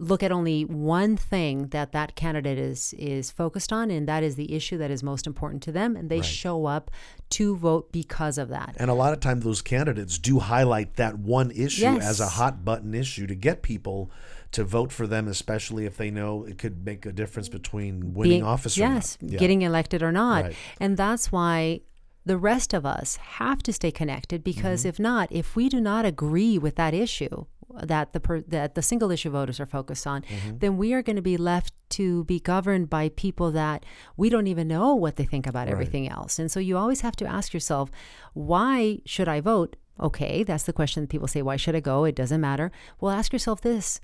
look 0.00 0.22
at 0.22 0.32
only 0.32 0.64
one 0.64 1.14
thing 1.14 1.68
that 1.68 1.92
that 1.92 2.16
candidate 2.16 2.58
is 2.58 2.94
is 2.94 3.30
focused 3.30 3.70
on 3.70 3.90
and 3.90 4.08
that 4.08 4.22
is 4.22 4.34
the 4.34 4.52
issue 4.54 4.78
that 4.78 4.90
is 4.90 5.02
most 5.02 5.26
important 5.26 5.62
to 5.62 5.70
them 5.70 5.94
and 5.94 6.08
they 6.08 6.22
show 6.22 6.64
up 6.64 6.90
to 7.28 7.54
vote 7.56 7.92
because 7.92 8.38
of 8.38 8.48
that. 8.48 8.74
And 8.78 8.90
a 8.90 8.94
lot 8.94 9.12
of 9.12 9.20
times, 9.20 9.44
those 9.44 9.62
candidates 9.62 10.18
do 10.18 10.38
highlight 10.38 10.96
that 10.96 11.18
one 11.18 11.50
issue 11.50 11.86
as 11.86 12.18
a 12.18 12.26
hot 12.26 12.64
button 12.64 12.94
issue 12.94 13.26
to 13.26 13.34
get 13.34 13.62
people 13.62 14.10
to 14.52 14.64
vote 14.64 14.90
for 14.92 15.06
them, 15.06 15.28
especially 15.28 15.86
if 15.86 15.96
they 15.96 16.10
know 16.10 16.44
it 16.44 16.58
could 16.58 16.84
make 16.84 17.06
a 17.06 17.12
difference 17.12 17.48
between 17.48 18.14
winning 18.14 18.30
being- 18.40 18.42
office 18.42 18.76
or 18.76 18.80
yes 18.80 19.18
not. 19.20 19.30
Yeah. 19.32 19.38
getting 19.38 19.62
elected 19.62 20.02
or 20.02 20.12
not 20.12 20.44
Right. 20.44 20.56
and 20.80 20.96
that's 20.96 21.30
why 21.30 21.80
the 22.26 22.36
rest 22.36 22.74
of 22.74 22.84
us 22.84 23.16
have 23.16 23.62
to 23.62 23.72
stay 23.72 23.90
connected 23.90 24.42
because 24.44 24.80
Mm-hmm. 24.80 24.88
if 24.88 24.98
not 24.98 25.28
if 25.30 25.56
we 25.56 25.68
do 25.68 25.80
not 25.80 26.04
agree 26.04 26.58
with 26.58 26.74
that 26.76 26.94
issue 26.94 27.44
that 27.84 28.12
the 28.12 28.18
per, 28.18 28.40
that 28.48 28.74
the 28.74 28.82
single 28.82 29.12
issue 29.12 29.30
voters 29.30 29.60
are 29.60 29.66
focused 29.66 30.06
on 30.06 30.22
Mm-hmm. 30.22 30.58
then 30.58 30.76
we 30.76 30.92
are 30.92 31.02
going 31.02 31.16
to 31.16 31.22
be 31.22 31.36
left 31.36 31.72
to 31.90 32.24
be 32.24 32.40
governed 32.40 32.90
by 32.90 33.08
people 33.10 33.52
that 33.52 33.84
we 34.16 34.28
don't 34.28 34.48
even 34.48 34.66
know 34.66 34.94
what 34.94 35.14
they 35.16 35.24
think 35.24 35.46
about 35.46 35.68
everything 35.68 36.08
else 36.08 36.38
and 36.40 36.50
so 36.50 36.58
you 36.60 36.76
always 36.76 37.00
have 37.02 37.14
to 37.16 37.24
ask 37.26 37.54
yourself 37.54 37.90
why 38.34 38.98
should 39.04 39.28
i 39.28 39.40
vote 39.40 39.76
okay 40.00 40.42
that's 40.42 40.64
the 40.64 40.72
question 40.72 41.06
people 41.06 41.28
say 41.28 41.42
why 41.42 41.56
should 41.56 41.76
i 41.76 41.80
go 41.80 42.04
it 42.04 42.14
doesn't 42.14 42.40
matter 42.40 42.70
well 43.00 43.12
ask 43.12 43.32
yourself 43.32 43.60
this 43.60 44.00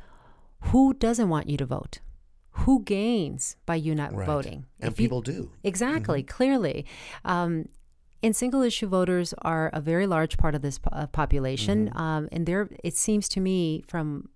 who 0.70 0.94
doesn't 0.94 1.28
want 1.28 1.48
you 1.48 1.56
to 1.56 1.66
vote 1.66 2.00
who 2.60 2.82
gains 2.84 3.54
by 3.66 3.74
you 3.74 3.94
not 3.94 4.14
Right. 4.14 4.26
voting 4.26 4.64
And 4.80 4.90
If 4.92 4.98
you- 4.98 5.04
people 5.04 5.20
do. 5.20 5.50
Exactly, 5.62 6.22
clearly. 6.22 6.86
Um, 7.22 7.68
and 8.22 8.34
single 8.34 8.62
issue 8.62 8.86
voters 8.86 9.34
are 9.42 9.68
a 9.74 9.80
very 9.80 10.06
large 10.06 10.38
part 10.38 10.54
of 10.54 10.62
this 10.62 10.78
po- 10.78 10.88
uh, 10.90 11.06
population. 11.06 11.90
Um, 11.94 12.28
and 12.32 12.46
there, 12.46 12.70
it 12.82 12.96
seems 12.96 13.28
to 13.30 13.40
me, 13.40 13.84
from 13.88 14.30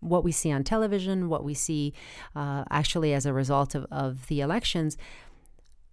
what 0.00 0.24
we 0.24 0.32
see 0.32 0.50
on 0.50 0.64
television, 0.64 1.28
what 1.28 1.44
we 1.44 1.52
see 1.52 1.92
uh, 2.34 2.64
actually 2.70 3.12
as 3.12 3.26
a 3.26 3.32
result 3.34 3.74
of, 3.74 3.84
of 3.90 4.26
the 4.28 4.40
elections, 4.40 4.96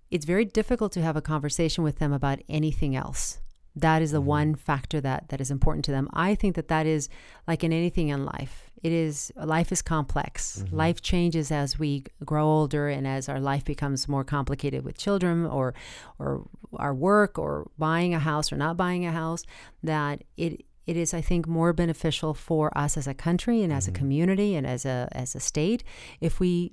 it's 0.09 0.23
very 0.25 0.45
difficult 0.45 0.93
to 0.93 1.01
have 1.01 1.17
a 1.17 1.21
conversation 1.21 1.83
with 1.83 1.99
them 1.99 2.13
about 2.13 2.39
anything 2.47 2.95
else. 2.95 3.41
That 3.75 4.01
is 4.01 4.11
the 4.11 4.21
one 4.21 4.55
factor 4.55 5.01
that 5.01 5.29
that 5.29 5.41
is 5.41 5.51
important 5.51 5.83
to 5.85 5.91
them. 5.91 6.07
I 6.13 6.33
think 6.35 6.55
that 6.55 6.69
that 6.69 6.85
is 6.85 7.09
like 7.47 7.61
in 7.63 7.73
anything 7.73 8.07
in 8.07 8.23
life. 8.23 8.69
It 8.83 8.91
is 8.91 9.31
life 9.35 9.71
is 9.71 9.81
complex. 9.81 10.61
Mm-hmm. 10.61 10.75
Life 10.75 11.01
changes 11.01 11.51
as 11.51 11.79
we 11.79 12.03
grow 12.25 12.45
older 12.45 12.89
and 12.89 13.07
as 13.07 13.29
our 13.29 13.39
life 13.39 13.63
becomes 13.63 14.07
more 14.07 14.23
complicated 14.23 14.83
with 14.83 14.97
children 14.97 15.45
or 15.45 15.73
or 16.19 16.45
our 16.75 16.93
work 16.93 17.39
or 17.39 17.71
buying 17.77 18.13
a 18.13 18.19
house 18.19 18.51
or 18.51 18.57
not 18.57 18.77
buying 18.77 19.05
a 19.05 19.11
house. 19.11 19.43
That 19.81 20.23
it 20.37 20.65
it 20.85 20.97
is, 20.97 21.13
I 21.13 21.21
think, 21.21 21.47
more 21.47 21.71
beneficial 21.71 22.33
for 22.33 22.77
us 22.77 22.97
as 22.97 23.07
a 23.07 23.13
country 23.13 23.63
and 23.63 23.71
as 23.71 23.87
a 23.87 23.91
mm-hmm. 23.91 23.99
community 23.99 24.55
and 24.55 24.67
as 24.67 24.85
a 24.85 25.07
as 25.13 25.33
a 25.33 25.39
state 25.39 25.83
if 26.19 26.39
we 26.39 26.71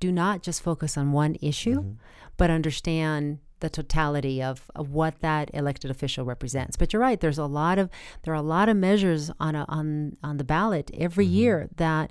do 0.00 0.12
not 0.12 0.42
just 0.42 0.62
focus 0.62 0.96
on 0.96 1.12
one 1.12 1.36
issue, 1.42 1.80
mm-hmm. 1.80 1.92
but 2.36 2.50
understand 2.50 3.38
the 3.60 3.70
totality 3.70 4.42
of, 4.42 4.70
of 4.74 4.90
what 4.90 5.20
that 5.20 5.50
elected 5.54 5.90
official 5.90 6.24
represents. 6.24 6.76
But 6.76 6.92
you're 6.92 7.02
right. 7.02 7.20
There's 7.20 7.38
a 7.38 7.46
lot 7.46 7.78
of 7.78 7.90
there 8.22 8.32
are 8.32 8.36
a 8.36 8.42
lot 8.42 8.68
of 8.68 8.76
measures 8.76 9.30
on 9.40 9.54
a, 9.54 9.64
on 9.68 10.16
on 10.22 10.36
the 10.36 10.44
ballot 10.44 10.90
every 10.94 11.26
mm-hmm. 11.26 11.34
year 11.34 11.68
that 11.76 12.10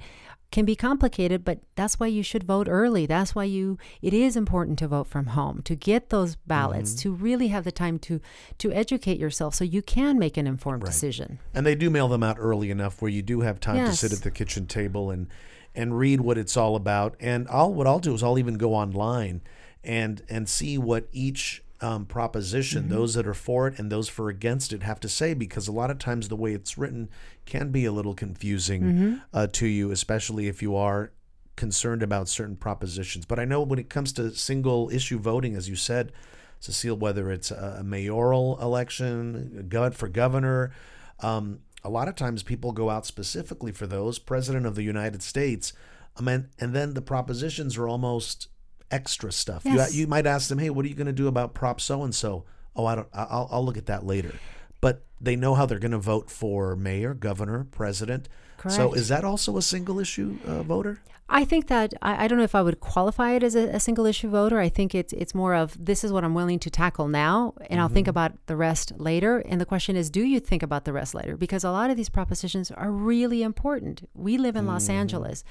can 0.51 0.65
be 0.65 0.75
complicated. 0.75 1.43
But 1.43 1.59
that's 1.75 1.99
why 1.99 2.07
you 2.07 2.23
should 2.23 2.43
vote 2.43 2.67
early. 2.69 3.05
That's 3.05 3.35
why 3.35 3.45
you 3.45 3.77
it 4.01 4.13
is 4.13 4.35
important 4.35 4.79
to 4.79 4.87
vote 4.87 5.07
from 5.07 5.27
home 5.27 5.61
to 5.63 5.75
get 5.75 6.09
those 6.09 6.35
ballots 6.35 6.91
mm-hmm. 6.91 7.01
to 7.01 7.13
really 7.13 7.47
have 7.49 7.63
the 7.63 7.71
time 7.71 7.99
to 7.99 8.21
to 8.57 8.71
educate 8.71 9.19
yourself 9.19 9.55
so 9.55 9.63
you 9.63 9.81
can 9.81 10.17
make 10.17 10.37
an 10.37 10.47
informed 10.47 10.83
decision. 10.83 11.39
And 11.53 11.65
they 11.65 11.75
do 11.75 11.89
mail 11.89 12.07
them 12.07 12.23
out 12.23 12.37
early 12.39 12.71
enough 12.71 13.01
where 13.01 13.11
you 13.11 13.21
do 13.21 13.41
have 13.41 13.59
time 13.59 13.85
to 13.85 13.95
sit 13.95 14.13
at 14.13 14.21
the 14.21 14.31
kitchen 14.31 14.67
table 14.67 15.11
and 15.11 15.27
and 15.75 15.97
read 15.97 16.21
what 16.21 16.37
it's 16.37 16.57
all 16.57 16.75
about. 16.75 17.15
And 17.19 17.47
I'll 17.49 17.73
what 17.73 17.87
I'll 17.87 17.99
do 17.99 18.13
is 18.13 18.23
I'll 18.23 18.39
even 18.39 18.57
go 18.57 18.73
online 18.73 19.41
and 19.87 20.21
and 20.29 20.47
see 20.47 20.77
what 20.77 21.07
each 21.11 21.63
um, 21.81 22.05
proposition, 22.05 22.83
Mm-hmm. 22.83 22.91
those 22.93 23.13
that 23.15 23.25
are 23.27 23.33
for 23.33 23.67
it 23.67 23.79
and 23.79 23.91
those 23.91 24.09
for 24.09 24.29
against 24.29 24.73
it, 24.73 24.83
have 24.83 24.99
to 24.99 25.09
say 25.09 25.33
because 25.33 25.67
a 25.67 25.71
lot 25.71 25.89
of 25.91 25.97
times 25.99 26.27
the 26.27 26.35
way 26.35 26.53
it's 26.53 26.77
written 26.77 27.09
can 27.45 27.71
be 27.71 27.85
a 27.85 27.91
little 27.91 28.13
confusing 28.13 28.81
Mm-hmm. 28.83 29.15
uh, 29.33 29.47
to 29.47 29.67
you, 29.67 29.91
especially 29.91 30.47
if 30.47 30.61
you 30.61 30.75
are 30.75 31.11
concerned 31.55 32.03
about 32.03 32.27
certain 32.29 32.55
propositions. 32.55 33.25
But 33.25 33.39
I 33.39 33.45
know 33.45 33.61
when 33.61 33.79
it 33.79 33.89
comes 33.89 34.11
to 34.13 34.33
single 34.35 34.89
issue 34.91 35.17
voting, 35.19 35.55
as 35.55 35.67
you 35.69 35.75
said, 35.75 36.11
Cecile, 36.59 36.97
whether 36.97 37.31
it's 37.31 37.51
a 37.51 37.83
mayoral 37.83 38.59
election, 38.61 39.69
for 39.93 40.07
governor, 40.07 40.71
um, 41.19 41.59
a 41.83 41.89
lot 41.89 42.07
of 42.07 42.15
times 42.15 42.41
people 42.43 42.71
go 42.71 42.89
out 42.89 43.05
specifically 43.05 43.71
for 43.71 43.85
those. 43.87 44.17
President 44.19 44.65
of 44.65 44.73
the 44.75 44.83
United 44.83 45.21
States, 45.21 45.73
I 46.17 46.21
mean, 46.21 46.49
and 46.59 46.73
then 46.75 46.93
the 46.95 47.01
propositions 47.01 47.77
are 47.77 47.87
almost 47.87 48.47
extra 48.91 49.31
stuff. 49.31 49.63
Yes. 49.65 49.93
You, 49.93 50.01
you 50.01 50.07
might 50.07 50.25
ask 50.25 50.49
them, 50.49 50.59
"Hey, 50.59 50.69
what 50.69 50.85
are 50.85 50.89
you 50.89 50.95
going 50.95 51.07
to 51.07 51.13
do 51.13 51.27
about 51.27 51.53
Prop 51.53 51.81
so 51.81 52.03
and 52.03 52.13
so?" 52.13 52.45
Oh, 52.75 52.85
I 52.85 52.95
don't. 52.95 53.07
I'll, 53.13 53.47
I'll 53.51 53.65
look 53.65 53.77
at 53.77 53.87
that 53.87 54.05
later. 54.05 54.35
But 54.79 55.03
they 55.19 55.35
know 55.35 55.55
how 55.55 55.65
they're 55.65 55.79
going 55.79 55.91
to 55.91 55.97
vote 55.97 56.29
for 56.29 56.75
mayor, 56.75 57.13
governor, 57.13 57.65
president. 57.71 58.29
Correct. 58.57 58.75
So 58.75 58.93
is 58.93 59.07
that 59.07 59.23
also 59.23 59.57
a 59.57 59.61
single 59.61 59.99
issue 59.99 60.37
uh, 60.45 60.63
voter? 60.63 60.99
I 61.29 61.43
think 61.43 61.67
that 61.67 61.93
I, 62.01 62.23
I 62.23 62.27
don't 62.27 62.37
know 62.37 62.43
if 62.43 62.55
I 62.55 62.61
would 62.61 62.79
qualify 62.79 63.31
it 63.33 63.43
as 63.43 63.55
a, 63.55 63.67
a 63.69 63.79
single 63.79 64.05
issue 64.05 64.29
voter. 64.29 64.59
I 64.59 64.69
think 64.69 64.95
it's 64.95 65.13
it's 65.13 65.35
more 65.35 65.53
of 65.55 65.75
this 65.83 66.03
is 66.03 66.11
what 66.11 66.23
I'm 66.23 66.33
willing 66.33 66.59
to 66.59 66.69
tackle 66.69 67.07
now, 67.07 67.53
and 67.69 67.81
I'll 67.81 67.89
think 67.89 68.07
about 68.07 68.33
the 68.45 68.55
rest 68.55 68.93
later. 68.97 69.39
And 69.39 69.59
the 69.59 69.65
question 69.65 69.95
is, 69.95 70.09
do 70.09 70.23
you 70.23 70.39
think 70.39 70.63
about 70.63 70.85
the 70.85 70.93
rest 70.93 71.13
later? 71.13 71.35
Because 71.35 71.63
a 71.63 71.71
lot 71.71 71.89
of 71.89 71.97
these 71.97 72.09
propositions 72.09 72.71
are 72.71 72.91
really 72.91 73.43
important. 73.43 74.07
We 74.13 74.37
live 74.37 74.55
in 74.55 74.65
Los 74.65 74.87
Angeles. 74.89 75.43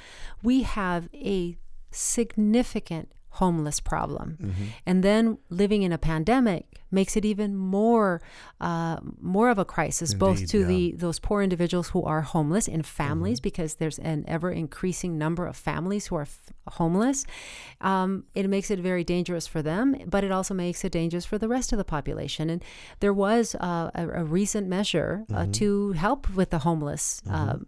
We 0.42 0.62
have 0.62 1.09
a 1.12 1.59
significant 1.90 3.12
homeless 3.37 3.81
problem, 3.81 4.38
and 4.85 5.03
then 5.03 5.38
living 5.51 5.83
in 5.83 5.92
a 5.92 5.99
pandemic 5.99 6.64
makes 6.90 7.16
it 7.16 7.25
even 7.25 7.57
more 7.57 8.20
uh, 8.61 8.99
more 9.20 9.51
of 9.51 9.59
a 9.59 9.64
crisis, 9.64 10.14
both 10.14 10.46
to 10.49 10.61
yeah. 10.61 10.66
the 10.66 10.92
those 10.96 11.18
poor 11.18 11.42
individuals 11.42 11.88
who 11.90 12.03
are 12.03 12.22
homeless 12.22 12.68
and 12.68 12.85
families, 12.87 13.40
because 13.40 13.75
there's 13.77 13.99
an 13.99 14.25
ever 14.27 14.51
increasing 14.51 15.18
number 15.18 15.46
of 15.46 15.57
families 15.57 16.07
who 16.07 16.16
are 16.16 16.22
f- 16.22 16.53
homeless. 16.68 17.25
Um, 17.81 18.25
it 18.35 18.49
makes 18.49 18.70
it 18.70 18.79
very 18.79 19.05
dangerous 19.05 19.46
for 19.46 19.62
them, 19.62 19.96
but 20.07 20.25
it 20.25 20.33
also 20.33 20.55
makes 20.55 20.85
it 20.85 20.92
dangerous 20.92 21.25
for 21.25 21.38
the 21.38 21.49
rest 21.49 21.72
of 21.72 21.79
the 21.79 21.85
population. 21.85 22.51
And 22.51 22.64
there 23.01 23.14
was 23.14 23.55
uh, 23.57 23.90
a, 23.94 24.09
a 24.22 24.25
recent 24.25 24.66
measure 24.68 25.25
uh, 25.35 25.46
to 25.53 25.92
help 25.92 26.29
with 26.35 26.51
the 26.51 26.59
homeless. 26.59 27.22
um 27.29 27.66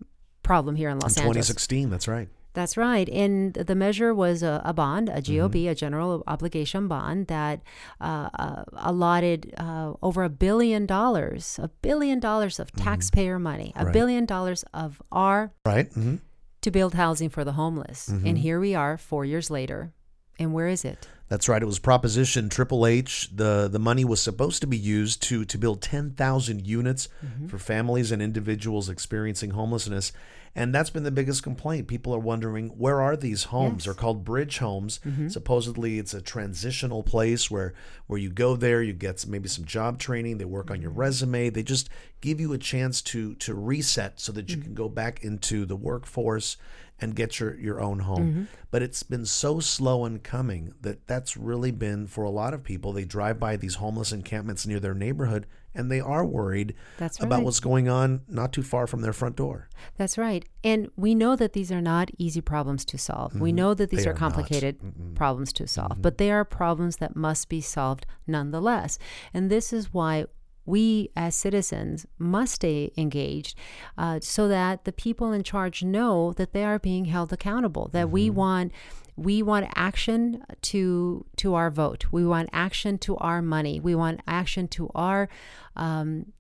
problem 0.48 0.76
here 0.76 0.88
in 0.88 0.98
Los 0.98 1.16
In 1.16 1.24
Angeles. 1.24 1.48
2016, 1.48 1.90
that's 1.90 2.08
right. 2.08 2.28
That's 2.54 2.76
right. 2.76 3.08
And 3.08 3.54
the 3.54 3.74
measure 3.74 4.12
was 4.14 4.42
a, 4.42 4.60
a 4.64 4.72
bond, 4.72 5.08
a 5.08 5.20
GOB, 5.22 5.52
Mm-hmm. 5.54 5.68
a 5.68 5.74
general 5.74 6.24
obligation 6.26 6.88
bond 6.88 7.26
that 7.28 7.60
uh, 8.00 8.28
uh, 8.38 8.64
allotted 8.76 9.54
uh, 9.58 9.92
over 10.02 10.24
a 10.24 10.28
billion 10.28 10.86
dollars, 10.86 11.58
a 11.62 11.68
billion 11.82 12.18
dollars 12.20 12.58
of 12.58 12.72
taxpayer 12.72 13.38
money, 13.38 13.72
a 13.74 13.78
Mm-hmm. 13.78 13.86
Right. 13.86 13.92
billion 13.92 14.24
dollars 14.26 14.64
of 14.74 15.00
our 15.12 15.52
Right? 15.64 15.92
hmm 15.92 16.16
to 16.60 16.72
build 16.72 16.94
housing 16.94 17.28
for 17.30 17.44
the 17.44 17.52
homeless. 17.52 18.08
Mm-hmm. 18.08 18.26
And 18.26 18.38
here 18.38 18.58
we 18.58 18.74
are 18.74 18.98
four 18.98 19.24
years 19.24 19.48
later. 19.48 19.92
And 20.40 20.52
where 20.52 20.66
is 20.66 20.84
it? 20.84 21.06
That's 21.28 21.48
right. 21.48 21.62
It 21.62 21.66
was 21.66 21.78
Proposition 21.78 22.48
Triple 22.48 22.86
H. 22.86 23.28
The 23.34 23.68
the 23.68 23.78
money 23.78 24.04
was 24.04 24.20
supposed 24.20 24.60
to 24.62 24.66
be 24.66 24.78
used 24.78 25.22
to 25.24 25.44
to 25.44 25.58
build 25.58 25.82
10,000 25.82 26.66
units 26.66 27.08
mm-hmm. 27.24 27.48
for 27.48 27.58
families 27.58 28.10
and 28.10 28.22
individuals 28.22 28.88
experiencing 28.88 29.50
homelessness. 29.50 30.12
And 30.54 30.74
that's 30.74 30.90
been 30.90 31.02
the 31.04 31.10
biggest 31.10 31.42
complaint. 31.42 31.86
People 31.86 32.14
are 32.14 32.18
wondering 32.18 32.70
where 32.70 33.00
are 33.00 33.16
these 33.16 33.44
homes? 33.44 33.80
Yes. 33.80 33.84
They're 33.84 33.94
called 33.94 34.24
bridge 34.24 34.58
homes. 34.58 35.00
Mm-hmm. 35.06 35.28
Supposedly 35.28 35.98
it's 35.98 36.14
a 36.14 36.22
transitional 36.22 37.02
place 37.02 37.50
where 37.50 37.74
where 38.06 38.18
you 38.18 38.30
go 38.30 38.56
there, 38.56 38.82
you 38.82 38.94
get 38.94 39.20
some, 39.20 39.30
maybe 39.30 39.48
some 39.48 39.66
job 39.66 39.98
training, 39.98 40.38
they 40.38 40.46
work 40.46 40.70
on 40.70 40.80
your 40.80 40.90
mm-hmm. 40.90 41.00
resume, 41.00 41.50
they 41.50 41.62
just 41.62 41.90
give 42.22 42.40
you 42.40 42.54
a 42.54 42.58
chance 42.58 43.02
to 43.02 43.34
to 43.34 43.54
reset 43.54 44.18
so 44.18 44.32
that 44.32 44.50
you 44.50 44.56
can 44.56 44.74
go 44.74 44.88
back 44.88 45.22
into 45.22 45.66
the 45.66 45.76
workforce 45.76 46.56
and 47.00 47.14
get 47.14 47.38
your, 47.38 47.54
your 47.56 47.80
own 47.80 48.00
home. 48.00 48.48
But 48.70 48.82
it's 48.82 49.02
been 49.02 49.24
so 49.24 49.60
slow 49.60 50.04
in 50.04 50.18
coming 50.18 50.74
that 50.80 51.06
that 51.06 51.17
that's 51.18 51.36
really 51.36 51.72
been 51.72 52.06
for 52.06 52.22
a 52.22 52.30
lot 52.30 52.54
of 52.54 52.62
people. 52.62 52.92
They 52.92 53.04
drive 53.04 53.40
by 53.40 53.56
these 53.56 53.74
homeless 53.76 54.12
encampments 54.12 54.68
near 54.68 54.78
their 54.78 54.94
neighborhood 54.94 55.46
and 55.74 55.90
they 55.90 56.00
are 56.00 56.24
worried 56.24 56.74
That's 56.96 57.20
about 57.20 57.42
what's 57.42 57.58
going 57.58 57.88
on 57.88 58.22
not 58.28 58.52
too 58.52 58.62
far 58.62 58.86
from 58.86 59.00
their 59.00 59.12
front 59.12 59.34
door. 59.34 59.68
That's 59.96 60.16
right. 60.16 60.44
And 60.62 60.90
we 60.96 61.16
know 61.16 61.34
that 61.34 61.54
these 61.54 61.72
are 61.72 61.80
not 61.80 62.10
easy 62.18 62.40
problems 62.40 62.84
to 62.86 62.98
solve. 62.98 63.38
We 63.38 63.52
know 63.52 63.74
that 63.74 63.90
these 63.90 64.00
Mm-hmm. 64.00 64.10
Are 64.10 64.12
are 64.12 64.16
complicated 64.16 64.76
problems 65.16 65.52
to 65.54 65.66
solve, 65.66 66.00
but 66.00 66.18
they 66.18 66.30
are 66.30 66.44
problems 66.44 66.98
that 66.98 67.16
must 67.16 67.48
be 67.48 67.60
solved 67.60 68.06
nonetheless. 68.26 68.98
And 69.34 69.50
this 69.50 69.72
is 69.72 69.92
why 69.92 70.26
we 70.64 71.10
as 71.16 71.34
citizens 71.34 72.06
must 72.18 72.54
stay 72.54 72.92
engaged 72.96 73.58
uh, 73.96 74.20
so 74.20 74.46
that 74.48 74.84
the 74.84 74.92
people 74.92 75.32
in 75.32 75.42
charge 75.42 75.82
know 75.82 76.32
that 76.34 76.52
they 76.52 76.64
are 76.64 76.78
being 76.78 77.06
held 77.06 77.32
accountable, 77.32 77.88
that 77.92 78.08
we 78.10 78.30
want 78.30 78.72
we 79.18 79.42
want 79.42 79.70
action 79.74 80.44
to 80.62 81.24
to 81.36 81.54
our 81.54 81.70
vote. 81.70 82.06
We 82.12 82.24
want 82.24 82.48
action 82.52 82.98
to 82.98 83.16
our 83.16 83.42
money. 83.42 83.80
We 83.80 83.94
want 83.94 84.20
action 84.26 84.68
to 84.68 84.90
our 84.94 85.28
um, 85.76 86.32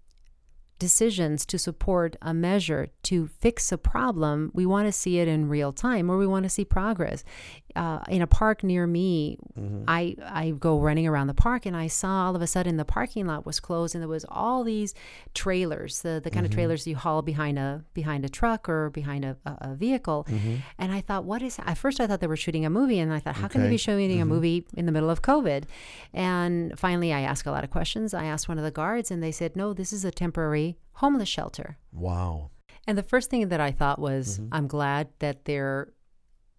decisions 0.78 1.44
to 1.46 1.58
support 1.58 2.16
a 2.22 2.32
measure 2.32 2.88
to 3.02 3.26
fix 3.26 3.72
a 3.72 3.78
problem, 3.78 4.50
we 4.54 4.64
want 4.64 4.86
to 4.86 4.92
see 4.92 5.18
it 5.18 5.28
in 5.28 5.48
real 5.48 5.72
time 5.72 6.10
or 6.10 6.16
we 6.16 6.26
want 6.26 6.44
to 6.44 6.48
see 6.48 6.64
progress. 6.64 7.24
Uh, 7.78 8.02
in 8.08 8.22
a 8.22 8.26
park 8.26 8.64
near 8.64 8.88
me, 8.88 9.38
mm-hmm. 9.56 9.84
I, 9.86 10.16
I 10.24 10.50
go 10.50 10.80
running 10.80 11.06
around 11.06 11.28
the 11.28 11.34
park 11.34 11.64
and 11.64 11.76
I 11.76 11.86
saw 11.86 12.26
all 12.26 12.34
of 12.34 12.42
a 12.42 12.46
sudden 12.48 12.76
the 12.76 12.84
parking 12.84 13.28
lot 13.28 13.46
was 13.46 13.60
closed 13.60 13.94
and 13.94 14.02
there 14.02 14.08
was 14.08 14.26
all 14.28 14.64
these 14.64 14.94
trailers, 15.32 16.02
the, 16.02 16.20
the 16.22 16.28
kind 16.28 16.44
of 16.44 16.50
mm-hmm. 16.50 16.58
trailers 16.58 16.88
you 16.88 16.96
haul 16.96 17.22
behind 17.22 17.56
a 17.56 17.84
behind 17.94 18.24
a 18.24 18.28
truck 18.28 18.68
or 18.68 18.90
behind 18.90 19.24
a, 19.24 19.36
a, 19.46 19.76
vehicle. 19.76 20.26
Mm-hmm. 20.28 20.56
And 20.76 20.90
I 20.90 21.00
thought, 21.00 21.22
what 21.22 21.40
is 21.40 21.60
at 21.64 21.78
first 21.78 22.00
I 22.00 22.08
thought 22.08 22.18
they 22.18 22.26
were 22.26 22.36
shooting 22.36 22.66
a 22.66 22.70
movie 22.70 22.98
and 22.98 23.12
I 23.12 23.20
thought, 23.20 23.36
how 23.36 23.46
can 23.46 23.62
they 23.62 23.70
be 23.70 23.76
shooting 23.76 24.20
a 24.20 24.26
movie 24.26 24.66
in 24.76 24.86
the 24.86 24.92
middle 24.92 25.08
of 25.08 25.22
COVID? 25.22 25.62
And 26.12 26.76
finally 26.76 27.12
I 27.12 27.20
asked 27.20 27.46
a 27.46 27.52
lot 27.52 27.62
of 27.62 27.70
questions. 27.70 28.12
I 28.12 28.24
asked 28.24 28.48
one 28.48 28.58
of 28.58 28.64
the 28.64 28.72
guards 28.72 29.12
and 29.12 29.22
they 29.22 29.30
said, 29.30 29.54
no, 29.54 29.72
this 29.72 29.92
is 29.92 30.04
a 30.04 30.10
temporary 30.10 30.78
homeless 30.94 31.28
shelter. 31.28 31.78
Wow. 31.92 32.50
And 32.88 32.98
the 32.98 33.04
first 33.04 33.30
thing 33.30 33.46
that 33.50 33.60
I 33.60 33.70
thought 33.70 34.00
was, 34.00 34.40
I'm 34.50 34.66
glad 34.66 35.10
that 35.18 35.44
they're 35.44 35.92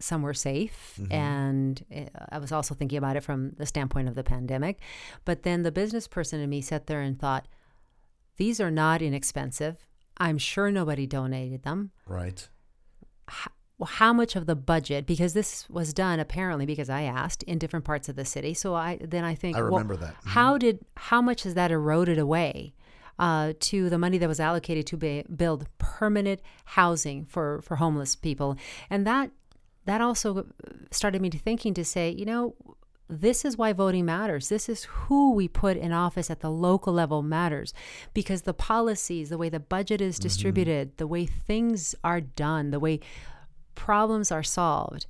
somewhere 0.00 0.34
safe. 0.34 0.98
And 1.10 1.84
uh, 1.94 2.04
I 2.30 2.38
was 2.38 2.52
also 2.52 2.74
thinking 2.74 2.98
about 2.98 3.16
it 3.16 3.22
from 3.22 3.52
the 3.56 3.66
standpoint 3.66 4.08
of 4.08 4.14
the 4.14 4.24
pandemic. 4.24 4.80
But 5.24 5.42
then 5.42 5.62
the 5.62 5.72
business 5.72 6.08
person 6.08 6.40
in 6.40 6.50
me 6.50 6.60
sat 6.60 6.86
there 6.86 7.00
and 7.00 7.18
thought, 7.18 7.46
these 8.36 8.60
are 8.60 8.70
not 8.70 9.02
inexpensive. 9.02 9.86
I'm 10.16 10.38
sure 10.38 10.70
nobody 10.70 11.06
donated 11.06 11.62
them. 11.62 11.90
Right. 12.06 12.48
Well, 13.78 13.86
how 13.86 14.12
much 14.12 14.36
of 14.36 14.44
the 14.44 14.54
budget? 14.56 15.06
Because 15.06 15.32
this 15.32 15.68
was 15.70 15.94
done 15.94 16.20
apparently 16.20 16.66
because 16.66 16.90
I 16.90 17.02
asked 17.02 17.42
in 17.44 17.58
different 17.58 17.86
parts 17.86 18.10
of 18.10 18.16
the 18.16 18.26
city. 18.26 18.52
So 18.52 18.74
I 18.74 18.98
then 19.00 19.24
I 19.24 19.34
think 19.34 19.56
I 19.56 19.62
well, 19.62 19.70
remember 19.70 19.96
that. 19.96 20.14
Mhm. 20.22 20.28
How 20.28 20.58
did 20.58 20.80
how 20.96 21.22
much 21.22 21.44
has 21.44 21.54
that 21.54 21.70
eroded 21.70 22.18
away 22.18 22.74
uh, 23.18 23.54
to 23.60 23.88
the 23.88 23.96
money 23.98 24.18
that 24.18 24.28
was 24.28 24.40
allocated 24.40 24.86
to 24.88 24.96
ba- 24.98 25.24
build 25.34 25.66
permanent 25.78 26.40
housing 26.66 27.24
for 27.24 27.62
for 27.62 27.76
homeless 27.76 28.14
people? 28.16 28.56
And 28.90 29.06
that 29.06 29.30
that 29.86 30.00
also 30.00 30.38
uh, 30.38 30.42
started 30.90 31.22
me 31.22 31.30
to 31.30 31.38
thinking 31.38 31.74
to 31.74 31.84
say, 31.84 32.10
you 32.10 32.24
know, 32.24 32.54
this 33.08 33.44
is 33.44 33.56
why 33.56 33.72
voting 33.72 34.04
matters. 34.04 34.48
This 34.48 34.68
is 34.68 34.84
who 34.84 35.32
we 35.32 35.48
put 35.48 35.76
in 35.76 35.92
office 35.92 36.30
at 36.30 36.40
the 36.40 36.50
local 36.50 36.92
level 36.92 37.22
matters 37.22 37.74
because 38.14 38.42
the 38.42 38.54
policies, 38.54 39.30
the 39.30 39.38
way 39.38 39.48
the 39.48 39.58
budget 39.58 40.00
is 40.00 40.16
mm-hmm. 40.16 40.22
distributed, 40.22 40.96
the 40.96 41.08
way 41.08 41.26
things 41.26 41.94
are 42.04 42.20
done, 42.20 42.70
the 42.70 42.80
way 42.80 43.00
problems 43.74 44.30
are 44.30 44.42
solved 44.42 45.06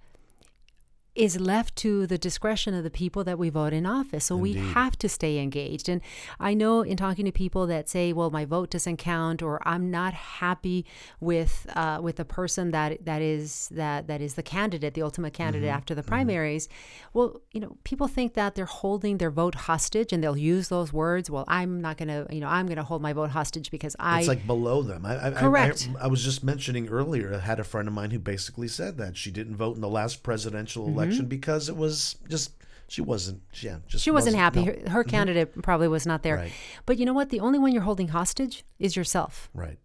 is 1.21 1.39
left 1.39 1.77
to 1.77 2.07
the 2.07 2.17
discretion 2.17 2.73
of 2.73 2.83
the 2.83 2.91
people 2.91 3.23
that 3.25 3.39
we 3.39 3.51
vote 3.51 3.75
in 3.75 3.85
office. 3.85 4.25
So 4.25 4.37
we 4.37 4.55
have 4.55 4.97
to 4.99 5.09
stay 5.09 5.39
engaged. 5.39 5.87
And 5.87 6.01
I 6.39 6.55
know 6.55 6.81
in 6.81 6.97
talking 6.97 7.27
to 7.27 7.33
people 7.33 7.67
that 7.67 7.91
say, 7.91 8.15
"Well, 8.15 8.31
my 8.31 8.47
vote 8.47 8.71
doesn't 8.71 8.97
count," 8.97 9.43
or 9.43 9.61
"I'm 9.69 9.91
not 9.91 10.15
happy 10.15 10.87
with 11.21 11.67
uh, 11.77 11.99
with 12.03 12.17
the 12.17 12.25
person 12.25 12.71
that 12.71 13.05
that 13.05 13.21
is 13.21 13.69
that 13.73 14.07
that 14.07 14.23
is 14.23 14.35
the 14.35 14.43
candidate, 14.43 14.95
the 14.95 15.03
ultimate 15.03 15.35
candidate 15.35 15.69
mm-hmm. 15.69 15.77
after 15.77 15.95
the 15.95 16.01
mm-hmm. 16.01 16.09
primaries." 16.09 16.69
Well, 17.13 17.43
you 17.53 17.61
know, 17.61 17.77
people 17.85 18.09
think 18.09 18.33
that 18.35 18.55
they're 18.55 18.65
holding 18.65 19.19
their 19.19 19.31
vote 19.31 19.55
hostage, 19.55 20.15
and 20.15 20.25
they'll 20.25 20.39
use 20.39 20.69
those 20.69 20.91
words. 20.91 21.29
Well, 21.29 21.45
I'm 21.49 21.83
not 21.83 21.99
going 21.99 22.09
to, 22.09 22.27
you 22.35 22.41
know, 22.41 22.49
I'm 22.49 22.65
going 22.67 22.79
to 22.79 22.83
hold 22.83 23.03
my 23.03 23.13
vote 23.13 23.31
hostage 23.31 23.71
because 23.71 23.95
I 23.99 24.21
It's 24.21 24.29
like 24.29 24.47
below 24.47 24.81
them. 24.83 25.05
I, 25.05 25.27
I, 25.27 25.31
Correct. 25.33 25.89
I, 26.01 26.05
I 26.05 26.07
was 26.07 26.25
just 26.25 26.43
mentioning 26.43 26.89
earlier. 26.89 27.35
I 27.35 27.41
had 27.41 27.61
a 27.61 27.65
friend 27.65 27.87
of 27.87 27.93
mine 27.93 28.11
who 28.11 28.19
basically 28.19 28.69
said 28.69 28.97
that 28.97 29.19
she 29.19 29.31
didn't 29.31 29.57
vote 29.57 29.75
in 29.75 29.83
the 29.83 29.89
last 29.89 30.23
presidential 30.23 30.87
election 30.87 31.10
because 31.29 31.69
it 31.69 31.77
was 31.77 32.17
just 32.29 32.53
she 32.89 33.03
wasn't. 33.03 33.41
Yeah, 33.55 33.79
just 33.87 33.89
Mm-hmm. 33.89 33.99
she 33.99 34.11
wasn't 34.11 34.37
happy. 34.37 34.65
no. 34.65 34.73
Her, 34.73 34.91
her 34.91 35.05
candidate 35.05 35.63
probably 35.63 35.89
was 35.89 36.07
not 36.07 36.23
there. 36.23 36.37
Right. 36.37 36.53
But 36.87 36.99
you 36.99 37.07
know 37.07 37.13
what? 37.13 37.31
The 37.31 37.41
only 37.41 37.59
one 37.59 37.73
you're 37.73 37.83
holding 37.83 38.09
hostage 38.09 38.65
is 38.79 38.97
yourself. 38.97 39.49
Right. 39.55 39.79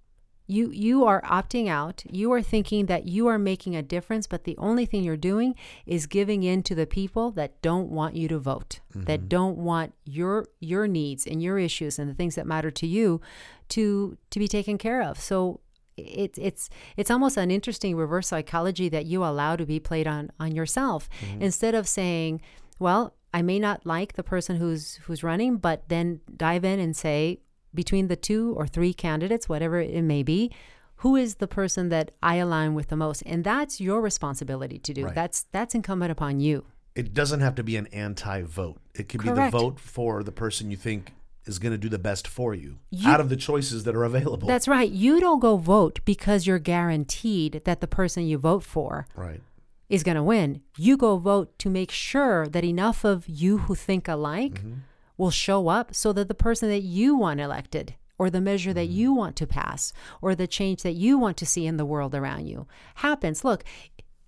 You 0.47 0.69
you 0.69 1.05
are 1.05 1.21
opting 1.23 1.67
out. 1.67 2.03
You 2.09 2.31
are 2.31 2.41
thinking 2.41 2.85
that 2.85 3.05
you 3.05 3.25
are 3.25 3.39
making 3.39 3.75
a 3.75 3.81
difference, 3.81 4.27
but 4.27 4.43
the 4.43 4.55
only 4.59 4.85
thing 4.85 5.03
you're 5.03 5.17
doing 5.17 5.55
is 5.87 6.05
giving 6.05 6.43
in 6.43 6.61
to 6.63 6.75
the 6.75 6.85
people 6.85 7.31
that 7.31 7.59
don't 7.63 7.89
want 7.89 8.15
you 8.15 8.27
to 8.27 8.37
vote, 8.37 8.79
that 8.93 9.27
don't 9.27 9.57
want 9.57 9.93
your 10.05 10.45
your 10.59 10.87
needs 10.87 11.25
and 11.25 11.41
your 11.41 11.57
issues 11.57 11.97
and 11.97 12.07
the 12.09 12.13
things 12.13 12.35
that 12.35 12.45
matter 12.45 12.69
to 12.69 12.85
you 12.85 13.21
to 13.69 14.17
to 14.29 14.37
be 14.39 14.47
taken 14.47 14.77
care 14.77 15.01
of. 15.01 15.19
So 15.19 15.61
it's 15.97 16.37
it's 16.37 16.69
it's 16.97 17.11
almost 17.11 17.37
an 17.37 17.51
interesting 17.51 17.95
reverse 17.95 18.27
psychology 18.27 18.89
that 18.89 19.05
you 19.05 19.23
allow 19.23 19.55
to 19.55 19.65
be 19.65 19.79
played 19.79 20.07
on 20.07 20.31
on 20.39 20.53
yourself 20.53 21.09
mm-hmm. 21.21 21.41
instead 21.41 21.75
of 21.75 21.87
saying, 21.87 22.41
well, 22.79 23.15
I 23.33 23.41
may 23.41 23.59
not 23.59 23.85
like 23.85 24.13
the 24.13 24.23
person 24.23 24.57
who's 24.57 24.95
who's 25.03 25.23
running, 25.23 25.57
but 25.57 25.87
then 25.89 26.21
dive 26.35 26.65
in 26.65 26.79
and 26.79 26.95
say 26.95 27.39
between 27.73 28.07
the 28.07 28.15
two 28.15 28.53
or 28.57 28.67
three 28.67 28.93
candidates, 28.93 29.49
whatever 29.49 29.79
it 29.79 30.01
may 30.01 30.23
be, 30.23 30.51
who 30.97 31.15
is 31.15 31.35
the 31.35 31.47
person 31.47 31.89
that 31.89 32.11
I 32.23 32.35
align 32.35 32.73
with 32.73 32.87
the 32.87 32.95
most, 32.95 33.21
and 33.25 33.43
that's 33.43 33.81
your 33.81 34.01
responsibility 34.01 34.79
to 34.79 34.93
do. 34.93 35.05
Right. 35.05 35.15
That's 35.15 35.45
that's 35.51 35.75
incumbent 35.75 36.11
upon 36.11 36.39
you. 36.39 36.65
It 36.95 37.13
doesn't 37.13 37.41
have 37.41 37.55
to 37.55 37.63
be 37.63 37.75
an 37.75 37.87
anti-vote. 37.87 38.79
It 38.93 39.09
could 39.09 39.19
Correct. 39.19 39.51
be 39.51 39.57
the 39.57 39.63
vote 39.63 39.79
for 39.81 40.23
the 40.23 40.31
person 40.31 40.71
you 40.71 40.77
think 40.77 41.11
is 41.45 41.59
going 41.59 41.71
to 41.71 41.77
do 41.77 41.89
the 41.89 41.99
best 41.99 42.27
for 42.27 42.53
you, 42.53 42.77
You- 42.89 43.09
out 43.09 43.19
of 43.19 43.29
the 43.29 43.35
choices 43.35 43.83
that 43.83 43.95
are 43.95 44.03
available. 44.03 44.47
That's 44.47 44.67
right. 44.67 44.89
You 44.89 45.19
don't 45.19 45.39
go 45.39 45.57
vote 45.57 45.99
because 46.05 46.47
you're 46.47 46.59
guaranteed 46.59 47.61
that 47.65 47.81
the 47.81 47.87
person 47.87 48.25
you 48.25 48.37
vote 48.37 48.63
for 48.63 49.07
right. 49.15 49.41
is 49.89 50.03
going 50.03 50.17
to 50.17 50.23
win. 50.23 50.61
You 50.77 50.97
go 50.97 51.17
vote 51.17 51.57
to 51.59 51.69
make 51.69 51.91
sure 51.91 52.47
that 52.47 52.63
enough 52.63 53.03
of 53.03 53.27
you 53.27 53.59
who 53.59 53.75
think 53.75 54.07
alike 54.07 54.55
mm-hmm. 54.55 54.73
will 55.17 55.31
show 55.31 55.67
up 55.67 55.93
so 55.93 56.11
that 56.13 56.27
the 56.27 56.33
person 56.33 56.69
that 56.69 56.81
you 56.81 57.15
want 57.15 57.39
elected 57.39 57.95
or 58.17 58.29
the 58.29 58.41
measure 58.41 58.73
that 58.73 58.87
mm-hmm. 58.87 58.97
you 58.97 59.13
want 59.13 59.35
to 59.35 59.47
pass 59.47 59.93
or 60.21 60.35
the 60.35 60.47
change 60.47 60.83
that 60.83 60.93
you 60.93 61.17
want 61.17 61.37
to 61.37 61.45
see 61.45 61.65
in 61.65 61.77
the 61.77 61.85
world 61.85 62.15
around 62.15 62.47
you 62.47 62.67
happens. 62.95 63.43
Look, 63.43 63.63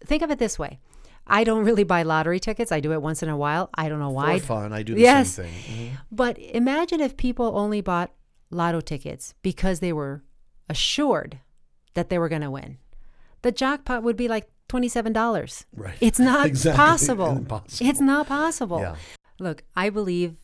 think 0.03 0.21
of 0.21 0.29
it 0.29 0.39
this 0.39 0.59
way. 0.59 0.79
I 1.29 1.43
don't 1.43 1.63
really 1.65 1.83
buy 1.83 2.03
lottery 2.03 2.39
tickets. 2.39 2.71
I 2.71 2.79
do 2.79 2.91
it 2.93 3.01
once 3.01 3.21
in 3.21 3.29
a 3.29 3.37
while. 3.37 3.69
I 3.75 3.89
don't 3.89 3.99
know 3.99 4.09
why. 4.09 4.39
For 4.39 4.45
fun, 4.47 4.73
I 4.73 4.83
do 4.83 4.95
the 4.95 5.01
Yes. 5.01 5.33
same 5.33 5.45
thing. 5.51 5.91
Mhm. 5.91 5.97
But 6.11 6.39
imagine 6.39 7.01
if 7.01 7.17
people 7.17 7.57
only 7.57 7.81
bought 7.81 8.11
lotto 8.49 8.79
tickets 8.81 9.33
because 9.41 9.79
they 9.79 9.91
were 9.93 10.23
assured 10.69 11.39
that 11.93 12.09
they 12.09 12.17
were 12.17 12.29
going 12.29 12.41
to 12.43 12.51
win. 12.51 12.77
The 13.41 13.51
jackpot 13.51 14.03
would 14.03 14.15
be 14.17 14.27
like 14.27 14.49
$27. 14.69 15.65
Right. 15.75 15.97
It's 16.01 16.19
not 16.19 16.45
Exactly. 16.51 16.77
possible. 16.77 17.37
Impossible. 17.37 17.89
It's 17.89 18.01
not 18.01 18.27
possible. 18.27 18.79
Yeah. 18.79 18.95
Look, 19.39 19.63
I 19.75 19.89
believe 19.89 20.35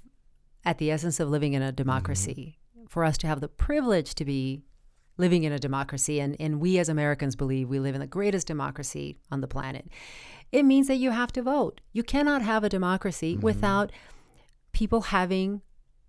at 0.66 0.78
the 0.78 0.92
essence 0.92 1.20
of 1.20 1.30
living 1.30 1.54
in 1.54 1.62
a 1.62 1.72
democracy, 1.72 2.58
for 2.88 3.04
us 3.04 3.18
to 3.18 3.28
have 3.28 3.42
the 3.42 3.48
privilege 3.48 4.14
to 4.16 4.24
be 4.26 4.62
living 5.18 5.44
in 5.44 5.52
a 5.52 5.60
democracy, 5.60 6.20
and, 6.20 6.36
and 6.40 6.60
we 6.60 6.80
as 6.80 6.90
Americans 6.90 7.36
believe 7.36 7.70
we 7.70 7.80
live 7.80 7.96
in 7.96 8.02
the 8.02 8.08
greatest 8.08 8.48
democracy 8.48 9.18
on 9.32 9.42
the 9.42 9.48
planet, 9.48 9.88
it 10.52 10.64
means 10.64 10.88
that 10.88 10.96
you 10.96 11.12
have 11.12 11.32
to 11.34 11.42
vote. 11.42 11.82
You 11.92 12.04
cannot 12.04 12.42
have 12.42 12.64
a 12.64 12.70
democracy 12.70 13.38
without 13.38 13.92
people 14.72 15.02
having 15.02 15.62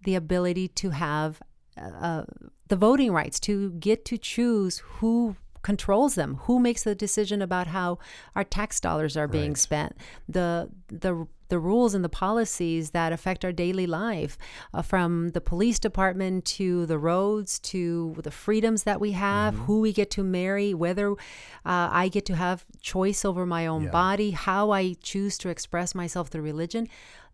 the 0.03 0.15
ability 0.15 0.69
to 0.69 0.91
have 0.91 1.41
uh, 1.77 2.25
the 2.69 2.77
voting 2.77 3.13
rights, 3.13 3.41
to 3.41 3.73
get 3.73 4.05
to 4.07 4.17
choose 4.19 4.79
who 4.79 5.37
controls 5.65 6.15
them, 6.15 6.37
who 6.47 6.61
makes 6.61 6.83
the 6.85 6.95
decision 6.95 7.43
about 7.43 7.67
how 7.69 7.99
our 8.37 8.45
tax 8.45 8.79
dollars 8.81 9.17
are 9.17 9.27
being 9.27 9.53
Right. 9.55 9.59
spent, 9.67 9.93
the 10.29 10.69
the 10.89 11.27
the 11.49 11.59
rules 11.59 11.95
and 11.95 12.03
the 12.05 12.09
policies 12.27 12.91
that 12.91 13.13
affect 13.13 13.45
our 13.45 13.53
daily 13.53 13.87
life, 13.87 14.37
uh, 14.73 14.83
from 14.83 15.11
the 15.37 15.41
police 15.53 15.79
department 15.79 16.45
to 16.59 16.87
the 16.87 16.99
roads 16.99 17.59
to 17.61 18.15
the 18.23 18.31
freedoms 18.31 18.83
that 18.85 18.99
we 19.01 19.13
have, 19.13 19.55
who 19.67 19.77
we 19.81 19.93
get 19.93 20.11
to 20.11 20.23
marry, 20.25 20.73
whether 20.75 21.13
uh, 21.13 21.89
I 22.03 22.09
get 22.09 22.25
to 22.27 22.35
have 22.37 22.65
choice 22.81 23.25
over 23.25 23.45
my 23.47 23.67
own 23.67 23.85
Yeah. 23.85 23.91
body, 24.03 24.31
how 24.33 24.71
I 24.81 24.95
choose 25.03 25.37
to 25.39 25.49
express 25.49 25.95
myself 25.95 26.29
through 26.29 26.43
religion. 26.53 26.89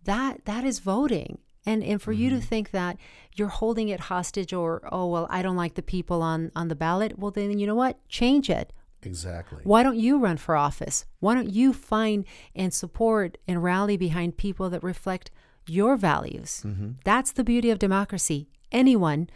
That 0.05 0.45
that 0.45 0.65
is 0.65 0.81
voting. 0.81 1.39
And 1.67 1.83
and 1.85 2.01
for 2.01 2.13
you 2.13 2.31
to 2.31 2.37
mm-hmm. 2.37 2.45
think 2.45 2.71
that 2.71 2.97
you're 3.35 3.49
holding 3.49 3.89
it 3.89 4.01
hostage 4.01 4.53
or 4.53 4.89
oh 4.91 5.07
well 5.07 5.27
I 5.31 5.43
don't 5.43 5.57
like 5.57 5.75
the 5.75 5.83
people 5.83 6.23
on 6.23 6.51
on 6.57 6.69
the 6.69 6.75
ballot, 6.75 7.19
well 7.19 7.31
then 7.31 7.59
you 7.59 7.67
know 7.67 7.75
what? 7.75 7.97
Change 8.09 8.49
it. 8.49 8.73
Exactly. 9.03 9.61
Why 9.65 9.83
don't 9.83 9.99
you 9.99 10.19
run 10.19 10.37
for 10.37 10.57
office? 10.57 11.07
Why 11.21 11.35
don't 11.35 11.51
you 11.51 11.73
find 11.73 12.25
and 12.55 12.73
support 12.73 13.39
and 13.49 13.63
rally 13.63 13.97
behind 13.97 14.37
people 14.37 14.69
that 14.71 14.83
reflect 14.83 15.31
your 15.67 15.97
values? 15.97 16.63
Mm-hmm. 16.67 16.91
That's 17.05 17.33
the 17.33 17.45
beauty 17.45 17.71
of 17.71 17.79
democracy. 17.79 18.49
Anyone, 18.71 19.31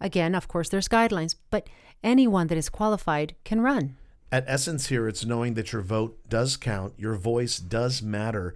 again, 0.00 0.34
of 0.34 0.48
course, 0.48 0.68
there's 0.68 0.88
guidelines, 0.88 1.34
but 1.50 1.68
anyone 2.02 2.46
that 2.46 2.58
is 2.58 2.68
qualified 2.68 3.34
can 3.44 3.60
run. 3.60 3.96
At 4.30 4.44
essence, 4.46 4.86
here, 4.86 5.08
it's 5.08 5.26
knowing 5.26 5.54
that 5.54 5.72
your 5.72 5.82
vote 5.82 6.18
does 6.28 6.56
count, 6.56 6.94
your 6.96 7.14
voice 7.14 7.58
does 7.58 8.00
matter, 8.00 8.54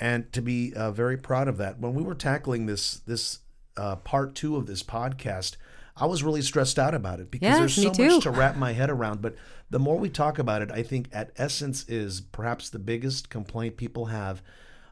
and 0.00 0.32
to 0.32 0.40
be 0.42 0.72
uh, 0.74 0.90
very 0.90 1.16
proud 1.16 1.48
of 1.48 1.56
that. 1.58 1.78
When 1.78 1.94
we 1.94 2.02
were 2.02 2.14
tackling 2.14 2.66
this 2.66 2.98
this 3.00 3.40
uh, 3.76 3.96
part 3.96 4.34
two 4.34 4.56
of 4.56 4.66
this 4.66 4.82
podcast, 4.82 5.56
I 5.96 6.06
was 6.06 6.22
really 6.22 6.42
stressed 6.42 6.78
out 6.78 6.94
about 6.94 7.20
it 7.20 7.30
because 7.30 7.46
Yes, 7.46 7.58
there's 7.58 7.74
so 7.74 7.92
too. 7.92 8.08
much 8.14 8.22
to 8.24 8.30
wrap 8.30 8.56
my 8.56 8.72
head 8.72 8.90
around. 8.90 9.20
But 9.22 9.34
the 9.70 9.78
more 9.78 9.96
we 9.98 10.08
talk 10.08 10.38
about 10.38 10.62
it, 10.62 10.70
I 10.70 10.82
think 10.82 11.08
at 11.12 11.30
essence 11.36 11.84
is 11.88 12.20
perhaps 12.20 12.70
the 12.70 12.78
biggest 12.78 13.30
complaint 13.30 13.76
people 13.76 14.06
have. 14.06 14.42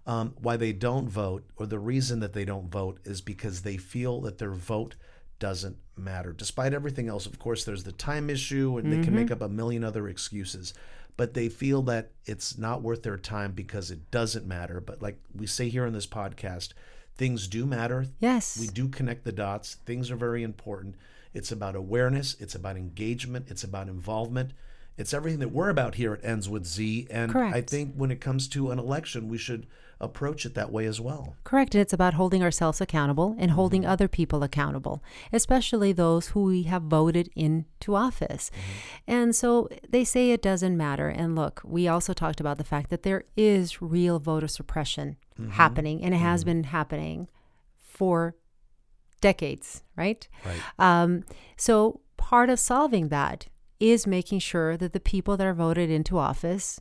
Um, 0.09 0.35
why 0.40 0.57
they 0.57 0.73
don't 0.73 1.09
vote, 1.09 1.45
or 1.57 1.66
the 1.66 1.81
reason 1.81 2.21
that 2.21 2.33
they 2.33 2.45
don't 2.45 2.71
vote, 2.71 3.01
is 3.05 3.21
because 3.21 3.62
they 3.62 3.77
feel 3.77 4.21
that 4.21 4.38
their 4.38 4.53
vote 4.53 4.95
doesn't 5.40 5.79
matter. 5.97 6.33
Despite 6.33 6.73
everything 6.73 7.09
else, 7.09 7.27
of 7.27 7.40
course, 7.40 7.64
there's 7.64 7.83
the 7.83 7.90
time 7.90 8.31
issue, 8.31 8.79
and 8.79 8.92
they 8.92 9.03
can 9.05 9.16
make 9.16 9.33
up 9.33 9.40
a 9.42 9.49
million 9.49 9.83
other 9.83 10.07
excuses. 10.09 10.75
But 11.16 11.35
they 11.35 11.48
feel 11.48 11.83
that 11.83 12.11
it's 12.26 12.59
not 12.59 12.83
worth 12.83 13.02
their 13.02 13.16
time 13.16 13.52
because 13.52 13.90
it 13.90 14.11
doesn't 14.11 14.46
matter. 14.46 14.81
But 14.81 15.00
like 15.00 15.18
we 15.35 15.46
say 15.46 15.68
here 15.68 15.87
on 15.87 15.92
this 15.92 16.07
podcast, 16.07 16.72
things 17.16 17.48
do 17.48 17.64
matter. 17.64 18.07
Yes. 18.20 18.59
We 18.61 18.66
do 18.66 18.88
connect 18.88 19.24
the 19.24 19.33
dots. 19.33 19.76
Things 19.87 20.11
are 20.11 20.16
very 20.16 20.42
important. 20.42 20.96
It's 21.33 21.52
about 21.52 21.76
awareness, 21.76 22.35
it's 22.40 22.55
about 22.55 22.76
engagement, 22.76 23.46
it's 23.50 23.64
about 23.64 23.88
involvement. 23.88 24.52
It's 24.97 25.13
everything 25.15 25.41
that 25.41 25.53
we're 25.53 25.69
about 25.69 25.97
here 25.97 26.15
at 26.15 26.25
Ends 26.25 26.49
with 26.49 26.65
Z. 26.67 27.07
And 27.11 27.37
I 27.37 27.61
think 27.61 27.95
when 27.95 28.11
it 28.11 28.21
comes 28.21 28.49
to 28.49 28.71
an 28.71 28.79
election, 28.79 29.29
we 29.29 29.39
should 29.39 29.67
approach 29.99 30.45
it 30.45 30.55
that 30.55 30.71
way 30.71 30.85
as 30.85 31.01
well. 31.01 31.37
Correct. 31.45 31.75
And 31.75 31.81
it's 31.81 31.93
about 31.95 32.15
holding 32.15 32.43
ourselves 32.43 32.83
accountable 32.83 33.35
and 33.39 33.53
holding 33.53 33.83
Mm-hmm. 33.83 33.91
other 33.91 34.09
people 34.09 34.43
accountable, 34.43 35.03
especially 35.33 35.93
those 35.93 36.29
who 36.29 36.45
we 36.45 36.65
have 36.65 36.83
voted 36.83 37.31
into 37.35 37.95
office. 37.95 38.51
Mm-hmm. 38.51 39.11
And 39.11 39.37
so 39.37 39.69
they 39.89 40.05
say 40.05 40.33
it 40.33 40.43
doesn't 40.43 40.77
matter. 40.77 41.09
And 41.09 41.35
look, 41.35 41.63
we 41.65 41.89
also 41.89 42.13
talked 42.13 42.41
about 42.41 42.59
the 42.59 42.65
fact 42.65 42.91
that 42.91 43.05
there 43.05 43.25
is 43.37 43.81
real 43.81 44.19
voter 44.19 44.49
suppression 44.49 45.17
Mm-hmm. 45.39 45.51
happening, 45.51 46.03
and 46.03 46.15
it 46.15 46.19
has 46.19 46.45
been 46.45 46.65
happening 46.65 47.29
for 47.77 48.35
decades, 49.21 49.83
right? 49.95 50.27
Right. 50.47 50.61
Um, 50.79 51.25
so 51.59 52.01
part 52.17 52.49
of 52.49 52.59
solving 52.59 53.09
that 53.09 53.47
is 53.81 54.07
making 54.07 54.39
sure 54.39 54.77
that 54.77 54.93
the 54.93 55.01
people 55.01 55.37
that 55.37 55.47
are 55.47 55.55
voted 55.55 55.91
into 55.91 56.19
office 56.19 56.81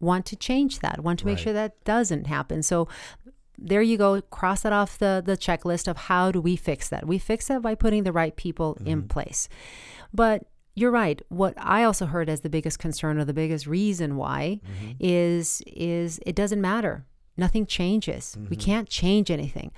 want 0.00 0.26
to 0.26 0.36
change 0.36 0.80
that, 0.80 1.02
want 1.02 1.18
to 1.20 1.26
make 1.26 1.36
Right. 1.36 1.42
sure 1.44 1.52
that 1.52 1.82
doesn't 1.84 2.26
happen. 2.26 2.62
So 2.62 2.88
there 3.56 3.82
you 3.82 3.98
go, 3.98 4.20
cross 4.20 4.62
that 4.62 4.72
off 4.72 4.98
the, 4.98 5.22
the 5.24 5.36
checklist 5.36 5.88
of 5.88 5.96
how 5.96 6.30
do 6.30 6.40
we 6.40 6.54
fix 6.54 6.88
that? 6.90 7.06
We 7.06 7.18
fix 7.18 7.48
that 7.48 7.62
by 7.62 7.74
putting 7.74 8.04
the 8.04 8.12
right 8.12 8.36
people 8.36 8.78
in 8.84 9.00
mm-hmm. 9.00 9.08
place. 9.08 9.48
But 10.14 10.44
you're 10.76 10.92
right. 10.92 11.20
What 11.28 11.54
I 11.56 11.82
also 11.82 12.06
heard 12.06 12.28
as 12.28 12.42
the 12.42 12.48
biggest 12.48 12.78
concern 12.78 13.18
or 13.18 13.24
the 13.24 13.34
biggest 13.34 13.66
reason 13.66 14.16
why 14.16 14.60
mm-hmm. 14.64 14.92
is 15.00 15.60
is 15.66 16.20
it 16.24 16.36
doesn't 16.36 16.60
matter. 16.60 17.04
Nothing 17.36 17.66
changes. 17.66 18.36
We 18.38 18.56
mm-hmm. 18.56 18.64
can't 18.64 18.88
change 18.88 19.30
anything. 19.30 19.72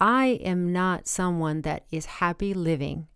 I 0.00 0.40
am 0.42 0.72
not 0.72 1.06
someone 1.06 1.60
that 1.62 1.84
is 1.92 2.06
happy 2.06 2.54
living 2.54 3.06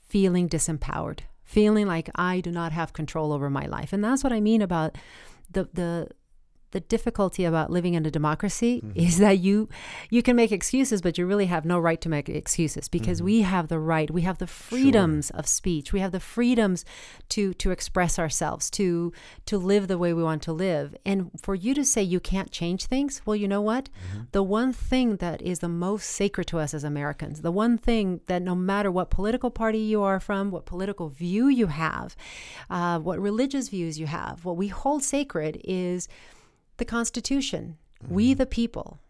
feeling 0.00 0.48
disempowered, 0.48 1.20
feeling 1.46 1.86
like 1.86 2.10
I 2.14 2.40
do 2.40 2.50
not 2.50 2.72
have 2.72 2.92
control 2.92 3.32
over 3.32 3.48
my 3.48 3.64
life. 3.66 3.92
And 3.92 4.04
that's 4.04 4.22
what 4.22 4.32
I 4.32 4.40
mean 4.40 4.60
about 4.60 4.96
the 5.50 5.68
the 5.72 6.08
the 6.72 6.80
difficulty 6.80 7.44
about 7.44 7.70
living 7.70 7.94
in 7.94 8.04
a 8.06 8.10
democracy 8.10 8.80
mm-hmm. 8.80 8.98
is 8.98 9.18
that 9.24 9.38
you 9.38 9.68
you 10.10 10.22
can 10.22 10.36
make 10.36 10.52
excuses 10.52 11.02
but 11.02 11.18
you 11.18 11.26
really 11.26 11.46
have 11.46 11.64
no 11.64 11.78
right 11.78 12.00
to 12.00 12.08
make 12.08 12.28
excuses 12.28 12.88
because 12.88 13.18
mm-hmm. 13.18 13.26
we 13.26 13.42
have 13.42 13.68
the 13.68 13.78
right 13.78 14.10
we 14.10 14.22
have 14.22 14.38
the 14.38 14.46
freedoms 14.46 15.30
of 15.30 15.46
speech. 15.46 15.92
We 15.92 16.00
have 16.00 16.12
the 16.12 16.20
freedoms 16.20 16.84
to 17.30 17.54
to 17.54 17.70
express 17.70 18.18
ourselves 18.18 18.70
to 18.72 19.12
to 19.46 19.58
live 19.58 19.88
the 19.88 19.98
way 19.98 20.12
we 20.12 20.22
want 20.22 20.42
to 20.42 20.52
live. 20.52 20.94
And 21.04 21.30
for 21.40 21.54
you 21.54 21.74
to 21.74 21.84
say 21.84 22.02
you 22.02 22.20
can't 22.20 22.50
change 22.50 22.86
things 22.86 23.22
well 23.24 23.36
you 23.36 23.48
know 23.48 23.60
what? 23.60 23.84
Mm-hmm. 23.86 24.24
The 24.32 24.42
one 24.42 24.72
thing 24.72 25.16
that 25.16 25.42
is 25.42 25.60
the 25.60 25.68
most 25.68 26.10
sacred 26.10 26.46
to 26.48 26.58
us 26.58 26.74
as 26.74 26.84
Americans 26.84 27.42
the 27.42 27.52
one 27.52 27.78
thing 27.78 28.20
that 28.26 28.42
no 28.42 28.54
matter 28.54 28.90
what 28.90 29.10
political 29.10 29.50
party 29.50 29.78
you 29.78 30.02
are 30.02 30.20
from 30.20 30.50
what 30.50 30.66
political 30.66 31.08
view 31.08 31.48
you 31.48 31.68
have 31.68 32.16
uh, 32.70 32.98
what 32.98 33.18
religious 33.20 33.68
views 33.68 33.98
you 33.98 34.06
have 34.06 34.44
what 34.44 34.56
we 34.56 34.68
hold 34.68 35.02
sacred 35.02 35.60
is 35.64 36.08
the 36.76 36.84
Constitution, 36.84 37.76
we 38.08 38.30
mm-hmm. 38.30 38.38
the 38.38 38.46
people, 38.46 39.00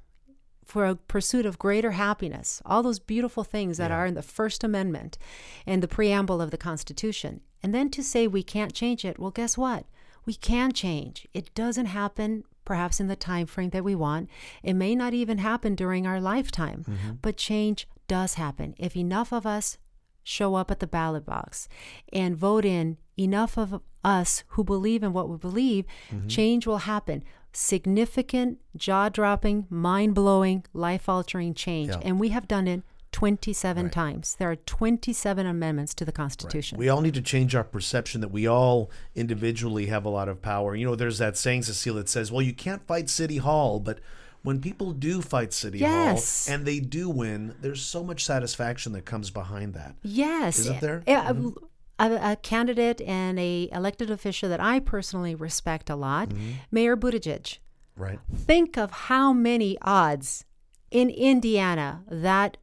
for 0.64 0.84
a 0.84 0.96
pursuit 0.96 1.46
of 1.46 1.58
greater 1.58 1.92
happiness, 1.92 2.60
all 2.66 2.82
those 2.82 2.98
beautiful 2.98 3.44
things 3.44 3.78
that 3.78 3.92
are 3.92 4.04
in 4.04 4.14
the 4.14 4.22
First 4.22 4.64
Amendment 4.64 5.16
and 5.64 5.82
the 5.82 5.88
preamble 5.88 6.40
of 6.40 6.50
the 6.50 6.58
Constitution. 6.58 7.40
And 7.62 7.74
then 7.74 7.88
to 7.90 8.02
say 8.02 8.26
we 8.26 8.42
can't 8.42 8.74
change 8.74 9.04
it, 9.04 9.18
well, 9.18 9.30
guess 9.30 9.56
what? 9.56 9.86
We 10.24 10.34
can 10.34 10.72
change. 10.72 11.26
It 11.32 11.54
doesn't 11.54 11.86
happen 11.86 12.44
perhaps 12.64 12.98
in 12.98 13.06
the 13.06 13.16
time 13.16 13.46
frame 13.46 13.70
that 13.70 13.84
we 13.84 13.94
want. 13.94 14.28
It 14.62 14.74
may 14.74 14.96
not 14.96 15.14
even 15.14 15.38
happen 15.38 15.76
during 15.76 16.04
our 16.06 16.20
lifetime, 16.20 16.84
mm-hmm. 16.88 17.12
but 17.22 17.36
change 17.36 17.88
does 18.08 18.34
happen. 18.34 18.74
If 18.76 18.96
enough 18.96 19.32
of 19.32 19.46
us 19.46 19.78
show 20.24 20.56
up 20.56 20.72
at 20.72 20.80
the 20.80 20.86
ballot 20.86 21.24
box 21.24 21.68
and 22.12 22.36
vote 22.36 22.64
in 22.64 22.96
enough 23.16 23.56
of 23.56 23.80
us 24.04 24.42
who 24.48 24.64
believe 24.64 25.04
in 25.04 25.12
what 25.12 25.28
we 25.28 25.36
believe, 25.36 25.84
mm-hmm. 26.10 26.26
change 26.26 26.66
will 26.66 26.78
happen. 26.78 27.22
Significant, 27.58 28.58
jaw 28.76 29.08
dropping, 29.08 29.66
mind 29.70 30.14
blowing, 30.14 30.62
life 30.74 31.08
altering 31.08 31.54
change. 31.54 31.88
Yeah. 31.88 32.00
And 32.02 32.20
we 32.20 32.28
have 32.28 32.46
done 32.46 32.68
it 32.68 32.82
27 33.12 33.88
times. 33.88 34.36
There 34.38 34.50
are 34.50 34.56
27 34.56 35.46
amendments 35.46 35.94
to 35.94 36.04
the 36.04 36.12
Constitution. 36.12 36.76
We 36.76 36.90
all 36.90 37.00
need 37.00 37.14
to 37.14 37.22
change 37.22 37.54
our 37.54 37.64
perception 37.64 38.20
that 38.20 38.28
we 38.28 38.46
all 38.46 38.90
individually 39.14 39.86
have 39.86 40.04
a 40.04 40.10
lot 40.10 40.28
of 40.28 40.42
power. 40.42 40.76
You 40.76 40.84
know, 40.84 40.96
there's 40.96 41.16
that 41.16 41.38
saying, 41.38 41.62
Cecile, 41.62 41.94
that 41.94 42.10
says, 42.10 42.30
well, 42.30 42.42
you 42.42 42.52
can't 42.52 42.86
fight 42.86 43.08
City 43.08 43.38
Hall, 43.38 43.80
but 43.80 44.00
when 44.42 44.60
people 44.60 44.92
do 44.92 45.22
fight 45.22 45.54
City 45.54 45.78
Yes. 45.78 46.46
Hall 46.46 46.54
and 46.54 46.66
they 46.66 46.78
do 46.78 47.08
win, 47.08 47.54
there's 47.62 47.80
so 47.80 48.04
much 48.04 48.22
satisfaction 48.22 48.92
that 48.92 49.06
comes 49.06 49.30
behind 49.30 49.72
that. 49.72 49.94
Yes. 50.02 50.58
Isn't 50.58 50.82
there? 50.82 51.02
Yeah, 51.06 51.32
mm-hmm. 51.32 51.64
A, 51.98 52.32
a 52.32 52.36
candidate 52.36 53.00
and 53.00 53.38
a 53.38 53.70
elected 53.72 54.10
official 54.10 54.48
that 54.48 54.60
I 54.60 54.80
personally 54.80 55.34
respect 55.34 55.88
a 55.88 55.96
lot, 55.96 56.32
Mayor 56.70 56.96
Buttigieg. 56.96 57.58
Right. 57.96 58.18
Think 58.34 58.76
of 58.76 58.90
how 58.90 59.32
many 59.32 59.78
odds 59.80 60.44
in 60.90 61.08
Indiana 61.08 62.02
that 62.08 62.58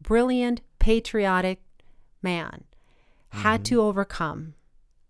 brilliant, 0.00 0.60
patriotic 0.78 1.62
man 2.22 2.64
had 3.30 3.64
to 3.66 3.80
overcome, 3.80 4.54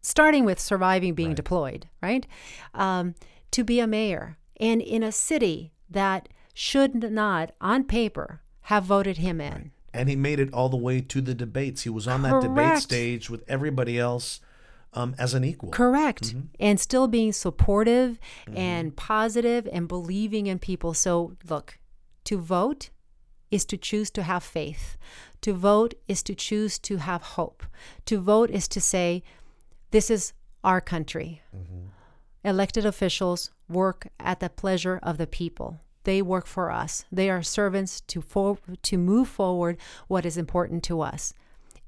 starting 0.02 0.44
with 0.44 0.58
surviving 0.58 1.14
being 1.14 1.34
deployed, 1.34 1.88
right? 2.02 2.26
Um, 2.74 3.14
to 3.52 3.64
be 3.64 3.80
a 3.80 3.86
mayor 3.86 4.36
and 4.58 4.82
in 4.82 5.02
a 5.02 5.12
city 5.12 5.72
that 5.88 6.28
should 6.52 6.94
not, 7.10 7.52
on 7.60 7.84
paper, 7.84 8.42
have 8.62 8.84
voted 8.84 9.18
him 9.18 9.40
in. 9.40 9.70
And 9.98 10.08
he 10.08 10.16
made 10.16 10.38
it 10.38 10.52
all 10.54 10.68
the 10.68 10.76
way 10.76 11.00
to 11.00 11.20
the 11.20 11.34
debates. 11.34 11.82
He 11.82 11.90
was 11.90 12.06
on 12.06 12.22
that 12.22 12.40
debate 12.40 12.78
stage 12.78 13.28
with 13.28 13.42
everybody 13.48 13.98
else 13.98 14.40
um, 14.94 15.14
as 15.18 15.34
an 15.34 15.44
equal. 15.44 15.70
Correct. 15.70 16.22
Mm-hmm. 16.22 16.40
And 16.60 16.80
still 16.80 17.08
being 17.08 17.32
supportive 17.32 18.18
mm-hmm. 18.46 18.56
and 18.56 18.96
positive 18.96 19.68
and 19.72 19.88
believing 19.88 20.46
in 20.46 20.58
people. 20.58 20.94
So, 20.94 21.36
look, 21.48 21.78
to 22.24 22.38
vote 22.38 22.90
is 23.50 23.64
to 23.66 23.76
choose 23.76 24.10
to 24.10 24.22
have 24.22 24.42
faith. 24.42 24.96
To 25.42 25.52
vote 25.52 25.94
is 26.06 26.22
to 26.24 26.34
choose 26.34 26.78
to 26.80 26.98
have 26.98 27.22
hope. 27.22 27.64
To 28.06 28.18
vote 28.18 28.50
is 28.50 28.68
to 28.68 28.80
say, 28.80 29.22
this 29.90 30.10
is 30.10 30.32
our 30.64 30.80
country. 30.80 31.42
Mm-hmm. 31.56 31.86
Elected 32.44 32.86
officials 32.86 33.50
work 33.68 34.08
at 34.20 34.40
the 34.40 34.50
pleasure 34.50 35.00
of 35.02 35.18
the 35.18 35.26
people. 35.26 35.80
They 36.08 36.22
work 36.22 36.46
for 36.46 36.70
us. 36.70 37.04
They 37.12 37.28
are 37.28 37.42
servants 37.42 38.00
to 38.00 38.22
for, 38.22 38.56
to 38.82 38.96
move 38.96 39.28
forward 39.28 39.76
what 40.06 40.24
is 40.24 40.38
important 40.38 40.82
to 40.84 41.02
us. 41.02 41.34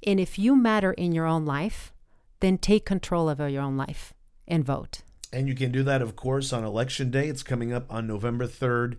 And 0.06 0.20
if 0.20 0.38
you 0.38 0.54
matter 0.54 0.92
in 0.92 1.12
your 1.12 1.24
own 1.24 1.46
life, 1.46 1.94
then 2.40 2.58
take 2.58 2.84
control 2.84 3.30
of 3.30 3.40
your 3.40 3.62
own 3.62 3.78
life 3.78 4.12
and 4.46 4.62
vote. 4.62 5.00
And 5.32 5.48
you 5.48 5.54
can 5.54 5.72
do 5.72 5.82
that, 5.84 6.02
of 6.02 6.16
course, 6.16 6.52
on 6.52 6.64
Election 6.64 7.10
Day. 7.10 7.28
It's 7.28 7.42
coming 7.42 7.72
up 7.72 7.90
on 7.90 8.06
November 8.06 8.46
3rd. 8.46 8.98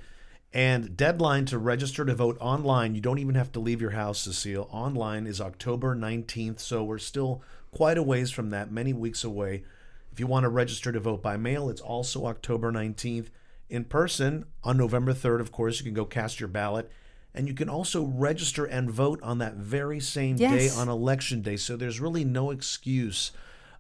And 0.54 0.98
deadline 0.98 1.46
to 1.46 1.60
register 1.60 2.04
to 2.04 2.16
vote 2.16 2.38
online, 2.42 2.96
you 2.96 3.02
don't 3.02 3.20
even 3.20 3.36
have 3.36 3.52
to 3.52 3.60
leave 3.60 3.80
your 3.80 3.92
house, 3.92 4.22
Cecile. 4.22 4.70
Online 4.72 5.28
is 5.28 5.40
October 5.40 5.96
19th. 5.96 6.60
So 6.60 6.84
we're 6.84 6.98
still 6.98 7.44
quite 7.70 8.00
a 8.00 8.02
ways 8.02 8.32
from 8.32 8.50
that, 8.50 8.72
many 8.72 8.92
weeks 8.92 9.24
away. 9.24 9.66
If 10.12 10.20
you 10.20 10.26
want 10.26 10.46
to 10.46 10.50
register 10.50 10.92
to 10.92 11.00
vote 11.00 11.22
by 11.22 11.38
mail, 11.38 11.70
it's 11.70 11.80
also 11.80 12.26
October 12.26 12.72
19th. 12.72 13.28
In 13.72 13.86
person, 13.86 14.44
on 14.66 14.76
November 14.76 15.14
3rd, 15.14 15.40
of 15.40 15.54
course, 15.54 15.80
you 15.80 15.86
can 15.86 15.94
go 15.94 16.04
cast 16.04 16.42
your 16.42 16.50
ballot. 16.50 16.92
And 17.34 17.48
you 17.48 17.54
can 17.54 17.70
also 17.70 18.04
register 18.04 18.66
and 18.66 18.92
vote 18.92 19.24
on 19.24 19.38
that 19.38 19.56
very 19.56 20.02
same 20.02 20.36
day 20.36 20.70
on 20.70 20.90
Election 20.90 21.42
Day. 21.42 21.56
So 21.56 21.78
there's 21.78 22.02
really 22.02 22.26
no 22.26 22.52
excuse 22.52 23.32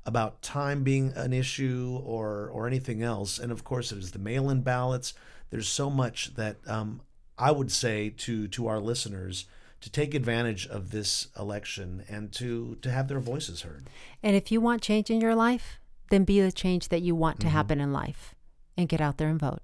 about 0.05 0.41
time 0.41 0.83
being 0.83 1.11
an 1.17 1.33
issue 1.33 2.01
or 2.05 2.49
or 2.53 2.67
anything 2.67 3.03
else. 3.03 3.37
And 3.37 3.51
of 3.51 3.65
course, 3.65 3.89
there's 3.89 4.11
the 4.11 4.19
mail-in 4.19 4.61
ballots. 4.61 5.13
There's 5.49 5.67
so 5.67 5.89
much 5.89 6.35
that 6.35 6.57
um, 6.65 7.01
I 7.37 7.51
would 7.51 7.73
say 7.73 8.09
to 8.19 8.47
to 8.47 8.67
our 8.67 8.79
listeners 8.79 9.45
to 9.81 9.89
take 9.89 10.13
advantage 10.13 10.65
of 10.67 10.91
this 10.91 11.27
election 11.37 12.05
and 12.07 12.31
to 12.33 12.77
to 12.81 12.89
have 12.89 13.09
their 13.09 13.19
voices 13.19 13.63
heard. 13.63 13.89
And 14.23 14.37
if 14.37 14.49
you 14.49 14.61
want 14.61 14.81
change 14.81 15.09
in 15.09 15.19
your 15.19 15.35
life, 15.35 15.77
then 16.09 16.23
be 16.23 16.39
the 16.39 16.53
change 16.53 16.87
that 16.87 17.01
you 17.01 17.15
want 17.15 17.41
to 17.41 17.49
happen 17.49 17.81
in 17.81 17.91
life 17.91 18.33
and 18.77 18.87
get 18.87 19.01
out 19.01 19.17
there 19.17 19.27
and 19.27 19.39
vote. 19.39 19.61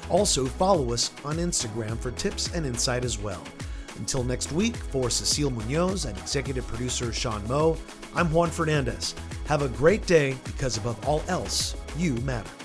Also, 0.09 0.45
follow 0.45 0.93
us 0.93 1.09
on 1.25 1.37
Instagram 1.37 1.97
for 1.97 2.11
tips 2.11 2.53
and 2.53 2.67
insight 2.67 3.03
as 3.03 3.17
well. 3.17 3.41
Until 3.97 4.23
next 4.23 4.51
week, 4.51 4.75
for 4.75 5.09
Cecile 5.09 5.49
Munoz 5.49 6.05
and 6.05 6.15
executive 6.17 6.67
producer 6.67 7.11
Sean 7.11 7.45
Moe, 7.47 7.77
I'm 8.15 8.31
Juan 8.31 8.49
Fernandez. 8.49 9.15
Have 9.45 9.61
a 9.61 9.69
great 9.69 10.05
day 10.05 10.35
because 10.45 10.77
above 10.77 11.07
all 11.07 11.23
else, 11.27 11.75
you 11.97 12.15
matter. 12.17 12.60